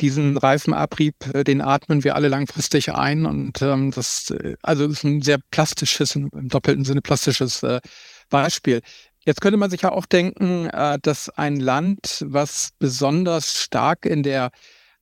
diesen 0.00 0.38
Reifenabrieb, 0.38 1.16
äh, 1.34 1.44
den 1.44 1.60
atmen 1.60 2.02
wir 2.02 2.14
alle 2.14 2.28
langfristig 2.28 2.94
ein. 2.94 3.26
Und 3.26 3.60
ähm, 3.60 3.90
das, 3.90 4.30
äh, 4.30 4.56
also 4.62 4.86
ist 4.86 5.04
ein 5.04 5.20
sehr 5.20 5.36
plastisches, 5.50 6.16
im 6.16 6.30
doppelten 6.32 6.86
Sinne 6.86 7.02
plastisches 7.02 7.62
äh, 7.62 7.82
Beispiel. 8.30 8.80
Jetzt 9.26 9.42
könnte 9.42 9.58
man 9.58 9.68
sich 9.68 9.82
ja 9.82 9.92
auch 9.92 10.06
denken, 10.06 10.70
äh, 10.70 10.98
dass 11.02 11.28
ein 11.28 11.60
Land, 11.60 12.24
was 12.26 12.70
besonders 12.78 13.60
stark 13.60 14.06
in 14.06 14.22
der 14.22 14.50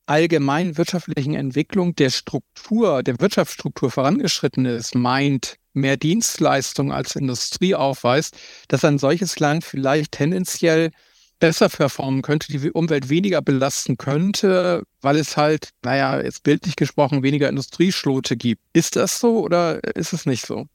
allgemeinen 0.07 0.77
wirtschaftlichen 0.77 1.35
Entwicklung 1.35 1.95
der 1.95 2.09
Struktur, 2.09 3.01
der 3.01 3.17
Wirtschaftsstruktur 3.21 3.91
vorangeschritten 3.91 4.65
ist, 4.65 4.93
meint, 4.93 5.55
mehr 5.75 5.97
Dienstleistung 5.97 6.91
als 6.91 7.15
Industrie 7.15 7.75
aufweist, 7.75 8.37
dass 8.67 8.85
ein 8.85 8.97
solches 8.97 9.39
Land 9.39 9.63
vielleicht 9.63 10.13
tendenziell 10.13 10.91
besser 11.39 11.69
performen 11.69 12.21
könnte, 12.21 12.51
die 12.51 12.71
Umwelt 12.71 13.09
weniger 13.09 13.41
belasten 13.41 13.97
könnte, 13.97 14.83
weil 15.01 15.17
es 15.17 15.37
halt, 15.37 15.69
naja, 15.83 16.21
jetzt 16.21 16.43
bildlich 16.43 16.75
gesprochen, 16.75 17.23
weniger 17.23 17.49
Industrieschlote 17.49 18.37
gibt. 18.37 18.61
Ist 18.73 18.95
das 18.95 19.19
so 19.19 19.39
oder 19.43 19.83
ist 19.95 20.13
es 20.13 20.25
nicht 20.25 20.45
so? 20.45 20.65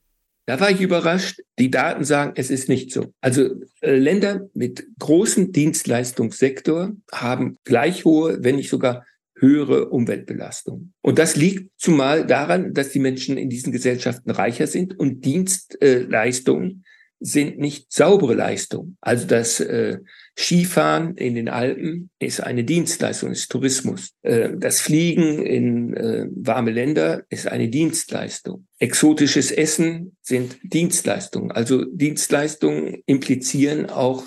Da 0.46 0.58
war 0.58 0.70
ich 0.70 0.80
überrascht. 0.80 1.40
Die 1.58 1.70
Daten 1.70 2.04
sagen, 2.04 2.32
es 2.34 2.50
ist 2.50 2.68
nicht 2.68 2.92
so. 2.92 3.12
Also 3.20 3.50
äh, 3.80 3.94
Länder 3.94 4.48
mit 4.52 4.84
großem 4.98 5.52
Dienstleistungssektor 5.52 6.92
haben 7.12 7.56
gleich 7.64 8.04
hohe, 8.04 8.42
wenn 8.42 8.56
nicht 8.56 8.70
sogar 8.70 9.04
höhere 9.40 9.88
Umweltbelastung. 9.88 10.92
Und 11.00 11.18
das 11.18 11.36
liegt 11.36 11.70
zumal 11.78 12.26
daran, 12.26 12.74
dass 12.74 12.90
die 12.90 12.98
Menschen 12.98 13.36
in 13.38 13.48
diesen 13.48 13.72
Gesellschaften 13.72 14.30
reicher 14.30 14.66
sind 14.66 14.98
und 14.98 15.24
Dienstleistungen 15.24 16.84
sind 17.20 17.58
nicht 17.58 17.92
saubere 17.92 18.34
Leistungen. 18.34 18.96
Also 19.02 19.26
das 19.26 19.60
äh, 19.60 19.98
Skifahren 20.36 21.16
in 21.16 21.34
den 21.34 21.50
Alpen 21.50 22.08
ist 22.18 22.42
eine 22.42 22.64
Dienstleistung, 22.64 23.30
ist 23.30 23.50
Tourismus. 23.50 24.12
Äh, 24.22 24.50
das 24.56 24.80
Fliegen 24.80 25.44
in 25.44 25.94
äh, 25.94 26.26
warme 26.34 26.70
Länder 26.70 27.24
ist 27.28 27.46
eine 27.46 27.68
Dienstleistung. 27.68 28.66
Exotisches 28.78 29.50
Essen 29.52 30.16
sind 30.22 30.56
Dienstleistungen. 30.62 31.50
Also 31.50 31.84
Dienstleistungen 31.84 33.02
implizieren 33.04 33.90
auch 33.90 34.24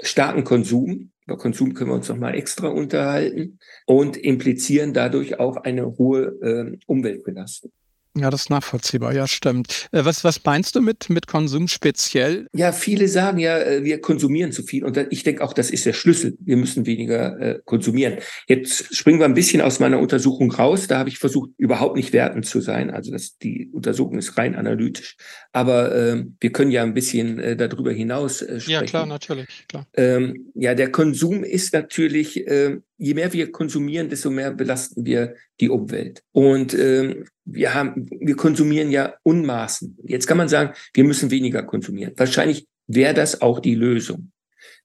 starken 0.00 0.42
Konsum. 0.42 1.12
Über 1.26 1.38
Konsum 1.38 1.74
können 1.74 1.90
wir 1.90 1.94
uns 1.94 2.08
noch 2.08 2.16
mal 2.16 2.34
extra 2.34 2.68
unterhalten 2.68 3.58
und 3.86 4.16
implizieren 4.16 4.92
dadurch 4.92 5.38
auch 5.38 5.56
eine 5.56 5.86
hohe 5.98 6.24
äh, 6.42 6.78
Umweltbelastung. 6.86 7.70
Ja, 8.14 8.28
das 8.28 8.42
ist 8.42 8.50
nachvollziehbar, 8.50 9.14
ja, 9.14 9.26
stimmt. 9.26 9.88
Äh, 9.90 10.04
was, 10.04 10.22
was 10.22 10.44
meinst 10.44 10.76
du 10.76 10.82
mit, 10.82 11.08
mit 11.08 11.26
Konsum 11.26 11.66
speziell? 11.66 12.46
Ja, 12.52 12.72
viele 12.72 13.08
sagen 13.08 13.38
ja, 13.38 13.58
äh, 13.58 13.84
wir 13.84 14.02
konsumieren 14.02 14.52
zu 14.52 14.62
viel. 14.62 14.84
Und 14.84 14.98
ich 15.10 15.22
denke 15.22 15.42
auch, 15.42 15.54
das 15.54 15.70
ist 15.70 15.86
der 15.86 15.94
Schlüssel. 15.94 16.36
Wir 16.40 16.58
müssen 16.58 16.84
weniger 16.84 17.40
äh, 17.40 17.60
konsumieren. 17.64 18.18
Jetzt 18.46 18.94
springen 18.94 19.18
wir 19.18 19.24
ein 19.24 19.32
bisschen 19.32 19.62
aus 19.62 19.80
meiner 19.80 19.98
Untersuchung 19.98 20.52
raus. 20.52 20.88
Da 20.88 20.98
habe 20.98 21.08
ich 21.08 21.18
versucht, 21.18 21.50
überhaupt 21.56 21.96
nicht 21.96 22.12
wertend 22.12 22.44
zu 22.44 22.60
sein. 22.60 22.90
Also 22.90 23.12
das, 23.12 23.38
die 23.38 23.70
Untersuchung 23.72 24.18
ist 24.18 24.36
rein 24.36 24.56
analytisch. 24.56 25.16
Aber 25.52 25.94
äh, 25.94 26.24
wir 26.38 26.52
können 26.52 26.70
ja 26.70 26.82
ein 26.82 26.94
bisschen 26.94 27.38
äh, 27.38 27.56
darüber 27.56 27.92
hinaus 27.92 28.42
äh, 28.42 28.60
sprechen. 28.60 28.70
Ja, 28.70 28.82
klar, 28.82 29.06
natürlich. 29.06 29.48
Klar. 29.68 29.86
Ähm, 29.94 30.52
ja, 30.54 30.74
der 30.74 30.92
Konsum 30.92 31.44
ist 31.44 31.72
natürlich 31.72 32.46
äh, 32.46 32.76
je 33.02 33.14
mehr 33.14 33.32
wir 33.32 33.50
konsumieren, 33.50 34.08
desto 34.08 34.30
mehr 34.30 34.52
belasten 34.52 35.04
wir 35.04 35.34
die 35.60 35.68
Umwelt. 35.68 36.22
Und 36.30 36.72
ähm, 36.72 37.24
wir 37.44 37.74
haben, 37.74 38.08
wir 38.20 38.36
konsumieren 38.36 38.92
ja 38.92 39.14
Unmaßen. 39.24 39.98
Jetzt 40.04 40.28
kann 40.28 40.36
man 40.36 40.48
sagen, 40.48 40.72
wir 40.94 41.02
müssen 41.02 41.32
weniger 41.32 41.64
konsumieren. 41.64 42.12
Wahrscheinlich 42.16 42.68
wäre 42.86 43.12
das 43.12 43.42
auch 43.42 43.58
die 43.58 43.74
Lösung. 43.74 44.30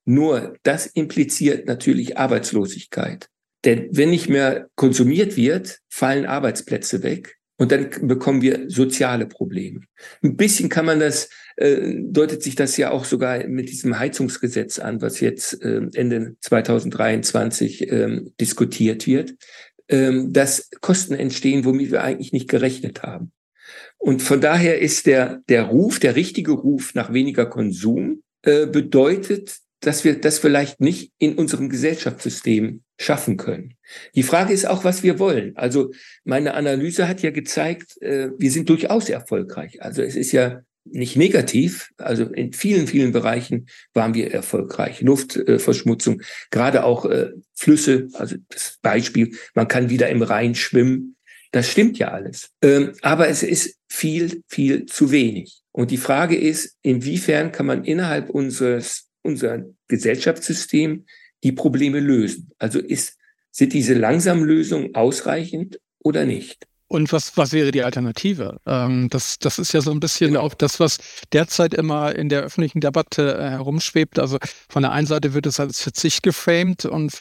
Nur 0.03 0.55
das 0.63 0.87
impliziert 0.87 1.67
natürlich 1.67 2.17
Arbeitslosigkeit. 2.17 3.27
Denn 3.65 3.89
wenn 3.91 4.09
nicht 4.09 4.29
mehr 4.29 4.67
konsumiert 4.75 5.37
wird, 5.37 5.79
fallen 5.87 6.25
Arbeitsplätze 6.25 7.03
weg. 7.03 7.35
Und 7.57 7.71
dann 7.71 7.89
bekommen 8.01 8.41
wir 8.41 8.69
soziale 8.69 9.25
Probleme. 9.25 9.81
Ein 10.21 10.37
bisschen 10.37 10.69
kann 10.69 10.85
man 10.85 10.99
das, 10.99 11.29
äh, 11.55 11.95
deutet 12.03 12.43
sich 12.43 12.55
das 12.55 12.77
ja 12.77 12.91
auch 12.91 13.03
sogar 13.03 13.47
mit 13.47 13.69
diesem 13.69 13.97
Heizungsgesetz 13.97 14.77
an, 14.77 15.01
was 15.01 15.19
jetzt 15.19 15.61
äh, 15.63 15.81
Ende 15.95 16.35
2023 16.41 17.91
äh, 17.91 18.21
diskutiert 18.39 19.07
wird, 19.07 19.33
äh, 19.87 20.11
dass 20.27 20.69
Kosten 20.81 21.15
entstehen, 21.15 21.65
womit 21.65 21.91
wir 21.91 22.03
eigentlich 22.03 22.31
nicht 22.31 22.47
gerechnet 22.47 23.01
haben. 23.01 23.31
Und 23.97 24.21
von 24.21 24.39
daher 24.39 24.79
ist 24.79 25.07
der, 25.07 25.41
der 25.49 25.63
Ruf, 25.63 25.99
der 25.99 26.15
richtige 26.15 26.51
Ruf 26.51 26.93
nach 26.93 27.11
weniger 27.11 27.47
Konsum, 27.47 28.21
äh, 28.43 28.67
bedeutet, 28.67 29.57
dass 29.79 30.03
wir 30.03 30.19
das 30.19 30.39
vielleicht 30.39 30.81
nicht 30.81 31.11
in 31.19 31.35
unserem 31.35 31.69
Gesellschaftssystem 31.69 32.81
schaffen 32.99 33.37
können. 33.37 33.75
Die 34.15 34.23
Frage 34.23 34.53
ist 34.53 34.65
auch, 34.65 34.83
was 34.83 35.03
wir 35.03 35.19
wollen. 35.19 35.55
Also 35.55 35.91
meine 36.23 36.55
Analyse 36.55 37.07
hat 37.07 37.21
ja 37.21 37.31
gezeigt, 37.31 38.01
äh, 38.01 38.29
wir 38.37 38.51
sind 38.51 38.69
durchaus 38.69 39.09
erfolgreich. 39.09 39.81
Also 39.81 40.01
es 40.01 40.15
ist 40.15 40.31
ja 40.31 40.61
nicht 40.91 41.15
negativ. 41.15 41.89
Also 41.97 42.23
in 42.23 42.53
vielen, 42.53 42.87
vielen 42.87 43.11
Bereichen 43.11 43.67
waren 43.93 44.13
wir 44.13 44.33
erfolgreich. 44.33 45.01
Luftverschmutzung, 45.01 46.21
gerade 46.49 46.83
auch 46.83 47.05
äh, 47.05 47.31
Flüsse, 47.53 48.07
also 48.13 48.35
das 48.49 48.79
Beispiel, 48.81 49.35
man 49.53 49.67
kann 49.67 49.89
wieder 49.89 50.09
im 50.09 50.21
Rhein 50.21 50.55
schwimmen. 50.55 51.15
Das 51.51 51.69
stimmt 51.69 51.97
ja 51.97 52.09
alles. 52.09 52.49
Ähm, 52.61 52.93
aber 53.01 53.29
es 53.29 53.43
ist 53.43 53.77
viel, 53.89 54.43
viel 54.47 54.85
zu 54.85 55.11
wenig. 55.11 55.61
Und 55.71 55.91
die 55.91 55.97
Frage 55.97 56.35
ist, 56.35 56.75
inwiefern 56.81 57.51
kann 57.51 57.67
man 57.67 57.83
innerhalb 57.83 58.29
unseres 58.29 59.06
unser 59.27 59.65
Gesellschaftssystem 59.87 61.05
die 61.43 61.51
Probleme 61.51 61.99
lösen. 61.99 62.49
Also 62.57 62.79
ist, 62.79 63.17
sind 63.51 63.73
diese 63.73 63.93
langsamen 63.93 64.43
Lösungen 64.43 64.95
ausreichend 64.95 65.79
oder 65.99 66.25
nicht? 66.25 66.65
Und 66.89 67.11
was, 67.11 67.35
was 67.35 67.51
wäre 67.51 67.71
die 67.71 67.83
Alternative? 67.83 68.59
Ähm, 68.65 69.09
das, 69.09 69.39
das 69.39 69.59
ist 69.59 69.73
ja 69.73 69.81
so 69.81 69.91
ein 69.91 69.99
bisschen 69.99 70.31
genau. 70.31 70.41
auch 70.41 70.53
das, 70.53 70.79
was 70.79 70.99
derzeit 71.33 71.73
immer 71.73 72.15
in 72.15 72.29
der 72.29 72.43
öffentlichen 72.43 72.79
Debatte 72.79 73.37
äh, 73.37 73.49
herumschwebt. 73.49 74.19
Also 74.19 74.37
von 74.69 74.83
der 74.83 74.93
einen 74.93 75.07
Seite 75.07 75.33
wird 75.33 75.45
es 75.45 75.59
als 75.59 75.81
Verzicht 75.81 76.23
geframed 76.23 76.85
und 76.85 77.11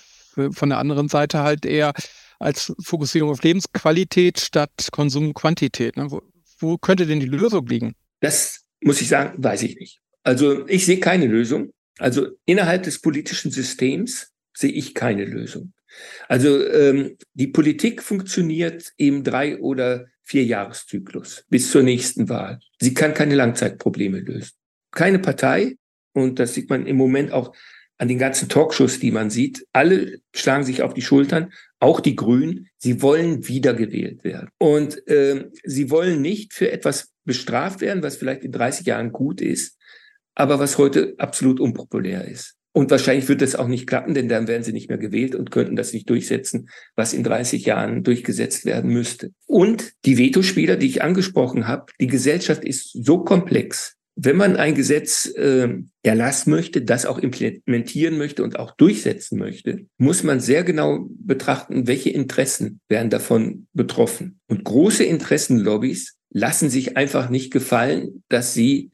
von 0.52 0.68
der 0.68 0.78
anderen 0.78 1.08
Seite 1.08 1.40
halt 1.40 1.64
eher 1.64 1.94
als 2.38 2.72
Fokussierung 2.82 3.30
auf 3.30 3.42
Lebensqualität 3.42 4.38
statt 4.38 4.88
Konsumquantität. 4.92 5.96
Ne? 5.96 6.10
Wo, 6.10 6.22
wo 6.58 6.78
könnte 6.78 7.06
denn 7.06 7.20
die 7.20 7.26
Lösung 7.26 7.66
liegen? 7.66 7.94
Das 8.20 8.60
muss 8.80 9.00
ich 9.00 9.08
sagen, 9.08 9.42
weiß 9.42 9.62
ich 9.62 9.76
nicht. 9.76 10.00
Also 10.22 10.66
ich 10.68 10.84
sehe 10.84 11.00
keine 11.00 11.26
Lösung. 11.26 11.72
Also 11.98 12.28
innerhalb 12.44 12.82
des 12.82 13.00
politischen 13.00 13.50
Systems 13.50 14.32
sehe 14.54 14.72
ich 14.72 14.94
keine 14.94 15.24
Lösung. 15.24 15.72
Also 16.28 16.66
ähm, 16.66 17.16
die 17.34 17.46
Politik 17.46 18.02
funktioniert 18.02 18.92
im 18.96 19.24
drei 19.24 19.58
oder 19.58 20.06
vier 20.22 20.44
Jahreszyklus 20.44 21.44
bis 21.48 21.70
zur 21.70 21.82
nächsten 21.82 22.28
Wahl. 22.28 22.60
Sie 22.80 22.94
kann 22.94 23.14
keine 23.14 23.34
Langzeitprobleme 23.34 24.20
lösen. 24.20 24.52
keine 24.90 25.18
Partei, 25.18 25.76
und 26.12 26.38
das 26.38 26.54
sieht 26.54 26.70
man 26.70 26.86
im 26.86 26.96
Moment 26.96 27.32
auch 27.32 27.54
an 27.98 28.08
den 28.08 28.18
ganzen 28.18 28.48
Talkshows, 28.48 28.98
die 28.98 29.10
man 29.10 29.30
sieht, 29.30 29.66
alle 29.72 30.18
schlagen 30.34 30.64
sich 30.64 30.82
auf 30.82 30.94
die 30.94 31.02
Schultern, 31.02 31.52
auch 31.78 32.00
die 32.00 32.16
Grünen, 32.16 32.68
sie 32.78 33.02
wollen 33.02 33.48
wiedergewählt 33.48 34.24
werden. 34.24 34.50
Und 34.58 35.06
äh, 35.08 35.50
sie 35.64 35.90
wollen 35.90 36.20
nicht 36.20 36.52
für 36.52 36.70
etwas 36.70 37.12
bestraft 37.24 37.80
werden, 37.80 38.02
was 38.02 38.16
vielleicht 38.16 38.42
in 38.42 38.52
30 38.52 38.86
Jahren 38.86 39.12
gut 39.12 39.40
ist, 39.40 39.78
aber 40.36 40.60
was 40.60 40.78
heute 40.78 41.14
absolut 41.18 41.58
unpopulär 41.58 42.26
ist. 42.26 42.54
Und 42.72 42.90
wahrscheinlich 42.90 43.26
wird 43.28 43.40
das 43.40 43.56
auch 43.56 43.68
nicht 43.68 43.86
klappen, 43.86 44.12
denn 44.12 44.28
dann 44.28 44.48
werden 44.48 44.62
sie 44.62 44.74
nicht 44.74 44.90
mehr 44.90 44.98
gewählt 44.98 45.34
und 45.34 45.50
könnten 45.50 45.76
das 45.76 45.94
nicht 45.94 46.10
durchsetzen, 46.10 46.68
was 46.94 47.14
in 47.14 47.24
30 47.24 47.64
Jahren 47.64 48.04
durchgesetzt 48.04 48.66
werden 48.66 48.92
müsste. 48.92 49.32
Und 49.46 49.94
die 50.04 50.18
Vetospieler, 50.18 50.76
die 50.76 50.86
ich 50.86 51.02
angesprochen 51.02 51.66
habe, 51.66 51.86
die 51.98 52.06
Gesellschaft 52.06 52.64
ist 52.64 52.90
so 52.92 53.24
komplex, 53.24 53.96
wenn 54.14 54.36
man 54.36 54.56
ein 54.56 54.74
Gesetz 54.74 55.26
äh, 55.36 55.68
erlassen 56.02 56.50
möchte, 56.50 56.82
das 56.82 57.06
auch 57.06 57.18
implementieren 57.18 58.18
möchte 58.18 58.42
und 58.42 58.58
auch 58.58 58.72
durchsetzen 58.72 59.38
möchte, 59.38 59.86
muss 59.98 60.22
man 60.22 60.40
sehr 60.40 60.64
genau 60.64 61.06
betrachten, 61.10 61.86
welche 61.86 62.10
Interessen 62.10 62.80
werden 62.88 63.10
davon 63.10 63.68
betroffen. 63.74 64.40
Und 64.48 64.64
große 64.64 65.04
Interessenlobbys 65.04 66.16
lassen 66.30 66.70
sich 66.70 66.96
einfach 66.96 67.28
nicht 67.28 67.52
gefallen, 67.52 68.22
dass 68.28 68.54
sie 68.54 68.90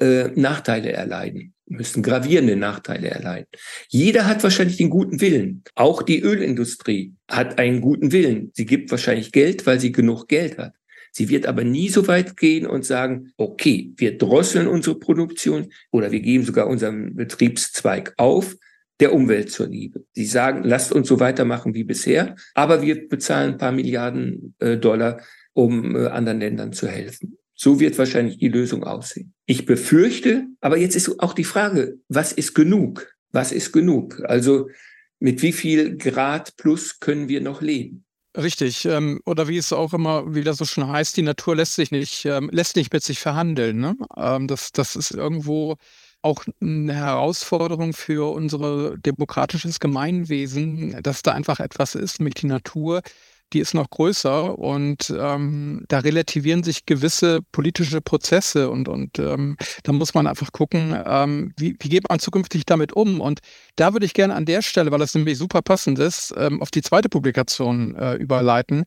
äh, 0.00 0.28
Nachteile 0.34 0.92
erleiden 0.92 1.54
müssen, 1.66 2.02
gravierende 2.02 2.56
Nachteile 2.56 3.08
erleiden. 3.08 3.46
Jeder 3.88 4.26
hat 4.26 4.42
wahrscheinlich 4.42 4.76
den 4.76 4.90
guten 4.90 5.20
Willen. 5.20 5.62
Auch 5.74 6.02
die 6.02 6.20
Ölindustrie 6.20 7.14
hat 7.28 7.58
einen 7.58 7.80
guten 7.80 8.12
Willen. 8.12 8.50
Sie 8.54 8.66
gibt 8.66 8.90
wahrscheinlich 8.90 9.32
Geld, 9.32 9.66
weil 9.66 9.78
sie 9.78 9.92
genug 9.92 10.26
Geld 10.26 10.58
hat. 10.58 10.74
Sie 11.12 11.28
wird 11.28 11.46
aber 11.46 11.64
nie 11.64 11.88
so 11.88 12.06
weit 12.06 12.36
gehen 12.36 12.66
und 12.66 12.84
sagen, 12.84 13.32
okay, 13.36 13.92
wir 13.96 14.16
drosseln 14.16 14.68
unsere 14.68 14.98
Produktion 14.98 15.72
oder 15.90 16.12
wir 16.12 16.20
geben 16.20 16.44
sogar 16.44 16.68
unseren 16.68 17.16
Betriebszweig 17.16 18.14
auf, 18.16 18.56
der 19.00 19.14
Umwelt 19.14 19.50
zur 19.50 19.66
Liebe. 19.66 20.04
Sie 20.12 20.26
sagen, 20.26 20.62
lasst 20.62 20.92
uns 20.92 21.08
so 21.08 21.18
weitermachen 21.20 21.74
wie 21.74 21.84
bisher, 21.84 22.36
aber 22.54 22.82
wir 22.82 23.08
bezahlen 23.08 23.52
ein 23.52 23.58
paar 23.58 23.72
Milliarden 23.72 24.54
äh, 24.58 24.76
Dollar, 24.76 25.20
um 25.52 25.96
äh, 25.96 26.06
anderen 26.08 26.40
Ländern 26.40 26.72
zu 26.72 26.86
helfen. 26.86 27.38
So 27.62 27.78
wird 27.78 27.98
wahrscheinlich 27.98 28.38
die 28.38 28.48
Lösung 28.48 28.84
aussehen. 28.84 29.34
Ich 29.44 29.66
befürchte, 29.66 30.46
aber 30.62 30.78
jetzt 30.78 30.96
ist 30.96 31.20
auch 31.20 31.34
die 31.34 31.44
Frage, 31.44 31.98
was 32.08 32.32
ist 32.32 32.54
genug? 32.54 33.14
Was 33.32 33.52
ist 33.52 33.72
genug? 33.72 34.22
Also 34.24 34.70
mit 35.18 35.42
wie 35.42 35.52
viel 35.52 35.98
Grad 35.98 36.56
plus 36.56 37.00
können 37.00 37.28
wir 37.28 37.42
noch 37.42 37.60
leben? 37.60 38.06
Richtig, 38.34 38.86
ähm, 38.86 39.20
oder 39.26 39.46
wie 39.46 39.58
es 39.58 39.74
auch 39.74 39.92
immer 39.92 40.34
wieder 40.34 40.54
so 40.54 40.64
schon 40.64 40.88
heißt, 40.88 41.14
die 41.18 41.22
Natur 41.22 41.54
lässt 41.54 41.74
sich 41.74 41.90
nicht, 41.90 42.24
ähm, 42.24 42.48
lässt 42.50 42.76
nicht 42.76 42.94
mit 42.94 43.02
sich 43.02 43.18
verhandeln. 43.18 43.78
Ne? 43.78 43.94
Ähm, 44.16 44.46
das, 44.46 44.72
das 44.72 44.96
ist 44.96 45.10
irgendwo 45.10 45.76
auch 46.22 46.46
eine 46.62 46.94
Herausforderung 46.94 47.92
für 47.92 48.32
unser 48.32 48.96
demokratisches 48.96 49.80
Gemeinwesen, 49.80 51.02
dass 51.02 51.20
da 51.20 51.32
einfach 51.32 51.60
etwas 51.60 51.94
ist, 51.94 52.20
mit 52.20 52.40
die 52.40 52.46
Natur 52.46 53.02
die 53.52 53.60
ist 53.60 53.74
noch 53.74 53.90
größer 53.90 54.58
und 54.58 55.12
ähm, 55.16 55.84
da 55.88 55.98
relativieren 55.98 56.62
sich 56.62 56.86
gewisse 56.86 57.40
politische 57.52 58.00
Prozesse 58.00 58.70
und, 58.70 58.88
und 58.88 59.18
ähm, 59.18 59.56
da 59.82 59.92
muss 59.92 60.14
man 60.14 60.26
einfach 60.26 60.52
gucken, 60.52 60.96
ähm, 61.04 61.52
wie, 61.56 61.76
wie 61.80 61.88
geht 61.88 62.08
man 62.08 62.18
zukünftig 62.18 62.64
damit 62.66 62.92
um. 62.92 63.20
Und 63.20 63.40
da 63.76 63.92
würde 63.92 64.06
ich 64.06 64.14
gerne 64.14 64.34
an 64.34 64.46
der 64.46 64.62
Stelle, 64.62 64.90
weil 64.90 64.98
das 64.98 65.14
nämlich 65.14 65.38
super 65.38 65.62
passend 65.62 65.98
ist, 65.98 66.34
ähm, 66.36 66.62
auf 66.62 66.70
die 66.70 66.82
zweite 66.82 67.08
Publikation 67.08 67.94
äh, 67.96 68.14
überleiten 68.14 68.84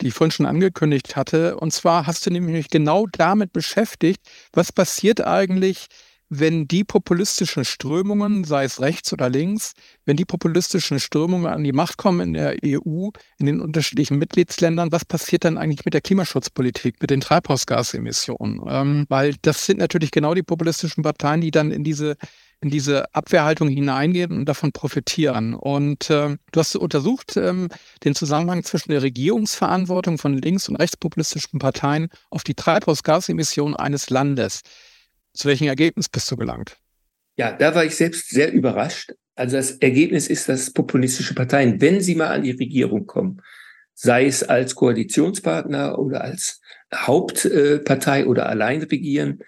die 0.00 0.08
ich 0.08 0.14
vorhin 0.14 0.32
schon 0.32 0.46
angekündigt 0.46 1.14
hatte. 1.14 1.56
Und 1.56 1.72
zwar 1.72 2.06
hast 2.06 2.26
du 2.26 2.30
nämlich 2.30 2.68
genau 2.70 3.06
damit 3.06 3.52
beschäftigt, 3.52 4.20
was 4.52 4.72
passiert 4.72 5.24
eigentlich, 5.24 5.86
wenn 6.34 6.66
die 6.66 6.82
populistischen 6.82 7.66
Strömungen, 7.66 8.44
sei 8.44 8.64
es 8.64 8.80
rechts 8.80 9.12
oder 9.12 9.28
links, 9.28 9.74
wenn 10.06 10.16
die 10.16 10.24
populistischen 10.24 10.98
Strömungen 10.98 11.52
an 11.52 11.62
die 11.62 11.72
Macht 11.72 11.98
kommen 11.98 12.20
in 12.20 12.32
der 12.32 12.56
EU, 12.64 13.10
in 13.38 13.46
den 13.46 13.60
unterschiedlichen 13.60 14.16
Mitgliedsländern, 14.16 14.92
was 14.92 15.04
passiert 15.04 15.44
dann 15.44 15.58
eigentlich 15.58 15.84
mit 15.84 15.92
der 15.92 16.00
Klimaschutzpolitik, 16.00 17.02
mit 17.02 17.10
den 17.10 17.20
Treibhausgasemissionen? 17.20 18.62
Ähm, 18.66 19.04
weil 19.10 19.34
das 19.42 19.66
sind 19.66 19.78
natürlich 19.78 20.10
genau 20.10 20.32
die 20.32 20.42
populistischen 20.42 21.02
Parteien, 21.02 21.42
die 21.42 21.50
dann 21.50 21.70
in 21.70 21.84
diese 21.84 22.16
in 22.62 22.70
diese 22.70 23.12
Abwehrhaltung 23.12 23.68
hineingehen 23.68 24.30
und 24.30 24.44
davon 24.46 24.70
profitieren. 24.70 25.52
Und 25.52 26.08
äh, 26.10 26.36
du 26.52 26.60
hast 26.60 26.76
untersucht 26.76 27.36
ähm, 27.36 27.68
den 28.04 28.14
Zusammenhang 28.14 28.62
zwischen 28.62 28.92
der 28.92 29.02
Regierungsverantwortung 29.02 30.16
von 30.16 30.38
links- 30.38 30.68
und 30.68 30.76
rechtspopulistischen 30.76 31.58
Parteien 31.58 32.08
auf 32.30 32.44
die 32.44 32.54
Treibhausgasemissionen 32.54 33.74
eines 33.74 34.10
Landes. 34.10 34.62
Zu 35.34 35.48
welchem 35.48 35.68
Ergebnis 35.68 36.08
bist 36.08 36.30
du 36.30 36.36
gelangt? 36.36 36.76
Ja, 37.36 37.52
da 37.52 37.74
war 37.74 37.84
ich 37.84 37.96
selbst 37.96 38.30
sehr 38.30 38.52
überrascht. 38.52 39.12
Also 39.34 39.56
das 39.56 39.72
Ergebnis 39.72 40.28
ist, 40.28 40.48
dass 40.48 40.72
populistische 40.72 41.34
Parteien, 41.34 41.80
wenn 41.80 42.00
sie 42.00 42.14
mal 42.14 42.28
an 42.28 42.42
die 42.42 42.50
Regierung 42.50 43.06
kommen, 43.06 43.40
sei 43.94 44.26
es 44.26 44.42
als 44.42 44.74
Koalitionspartner 44.74 45.98
oder 45.98 46.22
als 46.22 46.60
Hauptpartei 46.94 48.26
oder 48.26 48.48
allein 48.48 48.82
regieren, 48.82 49.40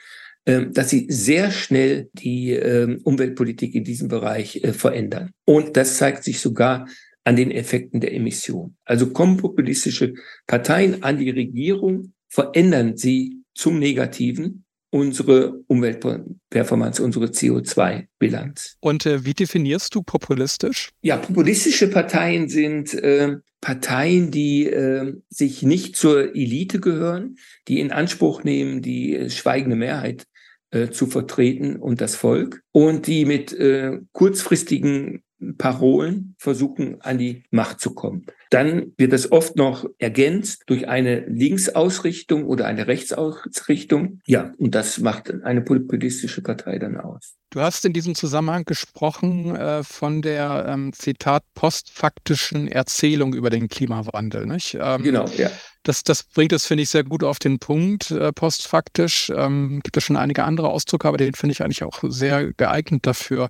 ähm, 0.46 0.72
dass 0.72 0.90
sie 0.90 1.06
sehr 1.08 1.50
schnell 1.50 2.10
die 2.12 2.52
ähm, 2.52 3.00
Umweltpolitik 3.04 3.74
in 3.74 3.84
diesem 3.84 4.08
Bereich 4.08 4.62
äh, 4.62 4.72
verändern. 4.72 5.30
Und 5.44 5.76
das 5.76 5.96
zeigt 5.98 6.24
sich 6.24 6.40
sogar 6.40 6.86
an 7.24 7.36
den 7.36 7.50
Effekten 7.50 8.00
der 8.00 8.14
Emission. 8.14 8.76
Also 8.84 9.10
kommen 9.10 9.38
populistische 9.38 10.14
Parteien 10.46 11.02
an 11.02 11.18
die 11.18 11.30
Regierung, 11.30 12.12
verändern 12.28 12.96
sie 12.96 13.42
zum 13.54 13.78
Negativen 13.78 14.63
unsere 14.94 15.60
Umweltperformance, 15.66 17.02
unsere 17.02 17.26
CO2-Bilanz. 17.26 18.76
Und 18.78 19.04
äh, 19.06 19.24
wie 19.24 19.34
definierst 19.34 19.92
du 19.92 20.04
populistisch? 20.04 20.90
Ja, 21.02 21.16
populistische 21.16 21.90
Parteien 21.90 22.48
sind 22.48 22.94
äh, 22.94 23.38
Parteien, 23.60 24.30
die 24.30 24.66
äh, 24.66 25.14
sich 25.28 25.64
nicht 25.64 25.96
zur 25.96 26.36
Elite 26.36 26.78
gehören, 26.78 27.38
die 27.66 27.80
in 27.80 27.90
Anspruch 27.90 28.44
nehmen, 28.44 28.82
die 28.82 29.16
äh, 29.16 29.30
schweigende 29.30 29.74
Mehrheit 29.74 30.26
äh, 30.70 30.90
zu 30.90 31.08
vertreten 31.08 31.74
und 31.74 32.00
das 32.00 32.14
Volk 32.14 32.62
und 32.70 33.08
die 33.08 33.24
mit 33.24 33.52
äh, 33.52 33.98
kurzfristigen 34.12 35.24
Parolen 35.56 36.34
versuchen, 36.38 37.00
an 37.00 37.18
die 37.18 37.44
Macht 37.50 37.80
zu 37.80 37.94
kommen. 37.94 38.26
Dann 38.50 38.92
wird 38.96 39.12
das 39.12 39.32
oft 39.32 39.56
noch 39.56 39.84
ergänzt 39.98 40.62
durch 40.66 40.88
eine 40.88 41.26
Linksausrichtung 41.26 42.44
oder 42.44 42.66
eine 42.66 42.86
Rechtsausrichtung. 42.86 44.20
Ja, 44.26 44.52
und 44.58 44.74
das 44.74 44.98
macht 44.98 45.32
eine 45.42 45.60
populistische 45.60 46.42
Partei 46.42 46.78
dann 46.78 46.96
aus. 46.96 47.34
Du 47.50 47.60
hast 47.60 47.84
in 47.84 47.92
diesem 47.92 48.14
Zusammenhang 48.14 48.64
gesprochen 48.64 49.54
äh, 49.54 49.84
von 49.84 50.22
der, 50.22 50.66
ähm, 50.68 50.92
Zitat, 50.92 51.44
postfaktischen 51.54 52.68
Erzählung 52.68 53.34
über 53.34 53.50
den 53.50 53.68
Klimawandel. 53.68 54.46
Nicht? 54.46 54.76
Ähm, 54.80 55.02
genau, 55.02 55.26
ja. 55.36 55.50
Das, 55.84 56.02
das 56.02 56.22
bringt 56.22 56.52
es, 56.52 56.66
finde 56.66 56.82
ich, 56.82 56.90
sehr 56.90 57.04
gut 57.04 57.22
auf 57.22 57.38
den 57.38 57.58
Punkt, 57.58 58.10
äh, 58.10 58.32
postfaktisch. 58.32 59.30
Ähm, 59.34 59.80
gibt 59.84 59.96
es 59.96 60.04
schon 60.04 60.16
einige 60.16 60.44
andere 60.44 60.68
Ausdrücke, 60.68 61.06
aber 61.06 61.18
den 61.18 61.34
finde 61.34 61.52
ich 61.52 61.62
eigentlich 61.62 61.84
auch 61.84 62.02
sehr 62.02 62.52
geeignet 62.54 63.06
dafür. 63.06 63.48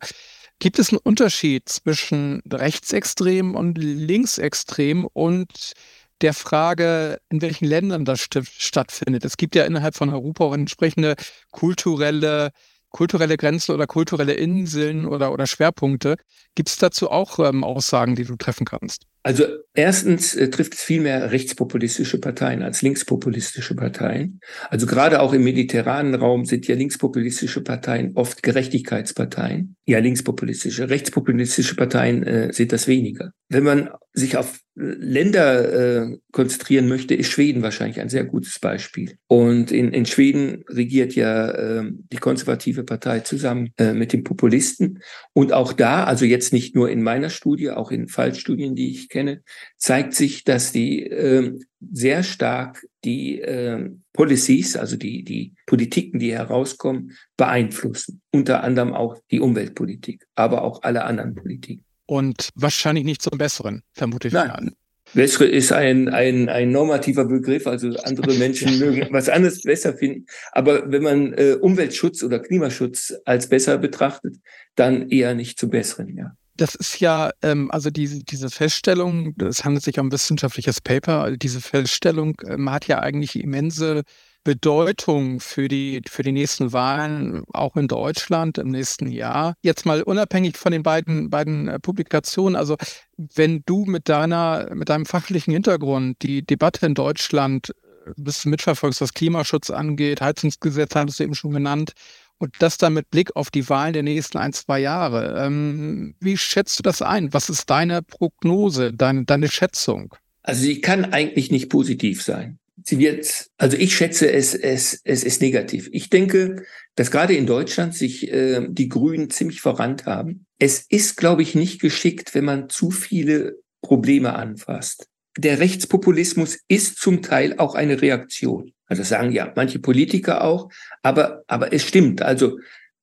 Gibt 0.59 0.79
es 0.79 0.91
einen 0.91 1.01
Unterschied 1.03 1.69
zwischen 1.69 2.43
rechtsextrem 2.51 3.55
und 3.55 3.77
linksextrem 3.77 5.07
und 5.13 5.73
der 6.21 6.33
Frage, 6.33 7.19
in 7.29 7.43
welchen 7.43 7.67
Ländern 7.67 8.05
das 8.05 8.29
stattfindet? 8.43 9.25
Es 9.25 9.37
gibt 9.37 9.55
ja 9.57 9.65
innerhalb 9.65 9.95
von 9.95 10.11
Europa 10.11 10.45
auch 10.45 10.55
entsprechende 10.55 11.17
kulturelle 11.51 12.51
kulturelle 12.95 13.37
Grenzen 13.37 13.75
oder 13.75 13.89
kulturelle 13.89 14.35
Inseln 14.35 15.05
oder, 15.05 15.33
oder 15.33 15.49
Schwerpunkte. 15.49 16.17
Gibt 16.55 16.69
es 16.69 16.77
dazu 16.77 17.11
auch 17.11 17.41
ähm, 17.41 17.65
Aussagen, 17.65 18.15
die 18.15 18.25
du 18.25 18.37
treffen 18.37 18.65
kannst? 18.65 19.07
Also 19.27 19.45
erstens 19.73 20.37
äh, 20.37 20.51
trifft 20.51 20.75
es 20.75 20.83
viel 20.83 21.01
mehr 21.01 21.33
rechtspopulistische 21.33 22.21
Parteien 22.21 22.63
als 22.63 22.83
linkspopulistische 22.83 23.75
Parteien. 23.75 24.39
Also 24.69 24.87
gerade 24.87 25.21
auch 25.21 25.33
im 25.33 25.43
mediterranen 25.45 26.15
Raum 26.15 26.45
sind 26.45 26.69
ja 26.69 26.75
linkspopulistische 26.75 27.63
Parteien 27.63 28.13
oft 28.17 28.43
Gerechtigkeitsparteien. 28.43 29.77
Ja, 29.87 29.99
linkspopulistische, 30.01 30.91
rechtspopulistische 30.91 31.75
Parteien 31.75 32.23
äh, 32.23 32.53
sind 32.53 32.73
das 32.73 32.87
weniger. 32.87 33.31
Wenn 33.49 33.65
man 33.65 33.89
sich 34.15 34.37
auf 34.37 34.61
Länder 34.77 36.05
äh, 36.05 36.19
konzentrieren 36.33 36.89
möchte, 36.89 37.15
ist 37.15 37.31
Schweden 37.31 37.63
wahrscheinlich 37.63 38.01
ein 38.01 38.09
sehr 38.09 38.25
gutes 38.25 38.59
Beispiel. 38.61 39.17
Und 39.27 39.73
in, 39.73 39.93
in 39.93 40.07
Schweden 40.07 40.65
regiert 40.69 41.15
ja 41.15 41.51
äh, 41.51 41.91
die 42.13 42.17
konservative 42.17 42.85
Partei 42.85 43.21
zusammen 43.21 43.71
äh, 43.77 43.93
mit 43.93 44.13
den 44.13 44.25
Populisten. 44.25 45.01
Und 45.33 45.53
auch 45.53 45.73
da, 45.73 46.05
also 46.05 46.25
jetzt 46.25 46.53
nicht 46.53 46.77
nur 46.77 46.91
in 46.91 47.03
meiner 47.03 47.31
Studie, 47.31 47.71
auch 47.71 47.91
in 47.91 48.09
Fallstudien, 48.09 48.77
die 48.77 48.91
ich 48.91 49.09
kenne, 49.09 49.43
zeigt 49.77 50.15
sich, 50.15 50.45
dass 50.45 50.71
die 50.71 51.07
äh, 51.07 51.59
sehr 51.93 52.23
stark 52.23 52.85
die 53.05 53.41
äh, 53.41 53.91
Policies, 54.13 54.77
also 54.77 54.97
die, 54.97 55.25
die 55.25 55.55
Politiken, 55.67 56.19
die 56.19 56.33
herauskommen, 56.33 57.13
beeinflussen. 57.37 58.23
Unter 58.33 58.63
anderem 58.63 58.93
auch 58.93 59.19
die 59.31 59.41
Umweltpolitik, 59.41 60.25
aber 60.35 60.63
auch 60.63 60.83
alle 60.83 61.05
anderen 61.05 61.35
Politiken. 61.35 61.84
Und 62.07 62.51
wahrscheinlich 62.55 63.05
nicht 63.05 63.23
zum 63.23 63.39
Besseren, 63.39 63.83
vermute 63.93 64.29
ich 64.29 64.35
Nein. 64.35 64.75
Bessere 65.13 65.45
ist 65.45 65.73
ein, 65.73 66.09
ein, 66.09 66.49
ein 66.49 66.73
normativer 66.73 67.25
Begriff, 67.25 67.67
also 67.67 67.89
andere 68.05 68.35
Menschen 68.39 68.79
mögen 68.79 69.07
was 69.11 69.29
anderes 69.29 69.63
besser 69.63 69.95
finden. 69.95 70.27
Aber 70.53 70.91
wenn 70.91 71.03
man 71.03 71.33
äh, 71.35 71.57
Umweltschutz 71.61 72.23
oder 72.23 72.41
Klimaschutz 72.41 73.15
als 73.25 73.49
besser 73.49 73.79
betrachtet, 73.79 74.37
dann 74.75 75.09
eher 75.11 75.35
nicht 75.35 75.59
zu 75.59 75.69
besseren, 75.69 76.17
ja. 76.17 76.33
Das 76.57 76.77
ist 76.77 77.01
ja, 77.01 77.33
ähm, 77.43 77.71
also 77.73 77.91
diese, 77.91 78.21
diese 78.21 78.49
Feststellung, 78.49 79.35
es 79.41 79.65
handelt 79.65 79.85
sich 79.85 79.99
um 79.99 80.07
ein 80.07 80.13
wissenschaftliches 80.13 80.81
Paper, 80.81 81.37
diese 81.37 81.61
Feststellung 81.61 82.37
ähm, 82.47 82.71
hat 82.71 82.87
ja 82.87 83.01
eigentlich 83.01 83.37
immense 83.41 84.03
Bedeutung 84.45 85.41
für 85.41 85.69
die, 85.69 86.03
für 86.07 86.23
die 86.23 86.33
nächsten 86.33 86.73
Wahlen, 86.73 87.45
auch 87.53 87.77
in 87.77 87.89
Deutschland 87.89 88.59
im 88.59 88.69
nächsten 88.69 89.11
Jahr. 89.11 89.55
Jetzt 89.63 89.87
mal 89.87 90.03
unabhängig 90.03 90.59
von 90.59 90.71
den 90.71 90.83
beiden, 90.83 91.31
beiden 91.31 91.69
äh, 91.69 91.81
Publikationen, 91.81 92.55
also 92.55 92.77
wenn 93.17 93.63
du 93.65 93.87
mit 93.87 94.09
deiner, 94.09 94.73
mit 94.75 94.91
deinem 94.91 95.07
fachlichen 95.07 95.53
Hintergrund 95.53 96.23
die 96.23 96.45
Debatte 96.45 96.85
in 96.87 96.95
Deutschland 96.95 97.71
äh, 98.07 98.13
bis 98.17 98.45
mitverfolgst, 98.45 99.01
was 99.01 99.15
Klimaschutz 99.15 99.71
angeht, 99.71 100.21
Heizungsgesetz 100.21 100.95
hattest 100.95 101.21
du 101.21 101.25
eben 101.25 101.35
schon 101.35 101.53
genannt, 101.53 101.95
und 102.39 102.55
das 102.59 102.79
dann 102.79 102.95
mit 102.95 103.11
Blick 103.11 103.35
auf 103.37 103.51
die 103.51 103.69
Wahlen 103.69 103.93
der 103.93 104.03
nächsten 104.03 104.39
ein, 104.39 104.53
zwei 104.53 104.81
Jahre. 104.81 105.41
Ähm, 105.45 106.15
wie 106.21 106.37
schätzt 106.37 106.79
du 106.79 106.83
das 106.83 107.01
ein? 107.01 107.33
Was 107.33 107.49
ist 107.49 107.71
deine 107.71 108.03
Prognose, 108.03 108.93
deine, 108.93 109.25
deine 109.25 109.49
Schätzung? 109.49 110.15
Also 110.43 110.63
sie 110.63 110.81
kann 110.81 111.13
eigentlich 111.13 111.51
nicht 111.51 111.71
positiv 111.71 112.23
sein. 112.23 112.59
Sie 112.83 112.99
wird, 112.99 113.51
also 113.57 113.77
ich 113.77 113.95
schätze 113.95 114.31
es, 114.33 114.55
es, 114.55 115.01
es 115.05 115.23
ist 115.23 115.41
negativ. 115.41 115.89
Ich 115.93 116.11
denke, 116.11 116.65
dass 116.97 117.11
gerade 117.11 117.35
in 117.35 117.47
Deutschland 117.47 117.95
sich 117.95 118.31
äh, 118.33 118.67
die 118.69 118.89
Grünen 118.89 119.31
ziemlich 119.31 119.61
verrannt 119.61 120.07
haben. 120.07 120.47
Es 120.59 120.85
ist, 120.89 121.17
glaube 121.17 121.43
ich, 121.43 121.55
nicht 121.55 121.81
geschickt, 121.81 122.35
wenn 122.35 122.45
man 122.45 122.69
zu 122.69 122.91
viele 122.91 123.59
Probleme 123.81 124.35
anfasst. 124.35 125.09
Der 125.39 125.61
Rechtspopulismus 125.61 126.59
ist 126.69 126.99
zum 126.99 127.23
Teil 127.23 127.59
auch 127.59 127.75
eine 127.75 128.01
Reaktion. 128.01 128.73
Also 128.87 129.03
sagen 129.03 129.33
ja 129.33 129.53
manche 129.57 129.79
Politiker 129.79 130.45
auch, 130.45 130.69
aber, 131.03 131.43
aber 131.47 131.73
es 131.73 131.85
stimmt. 131.85 132.23
Also 132.23 132.59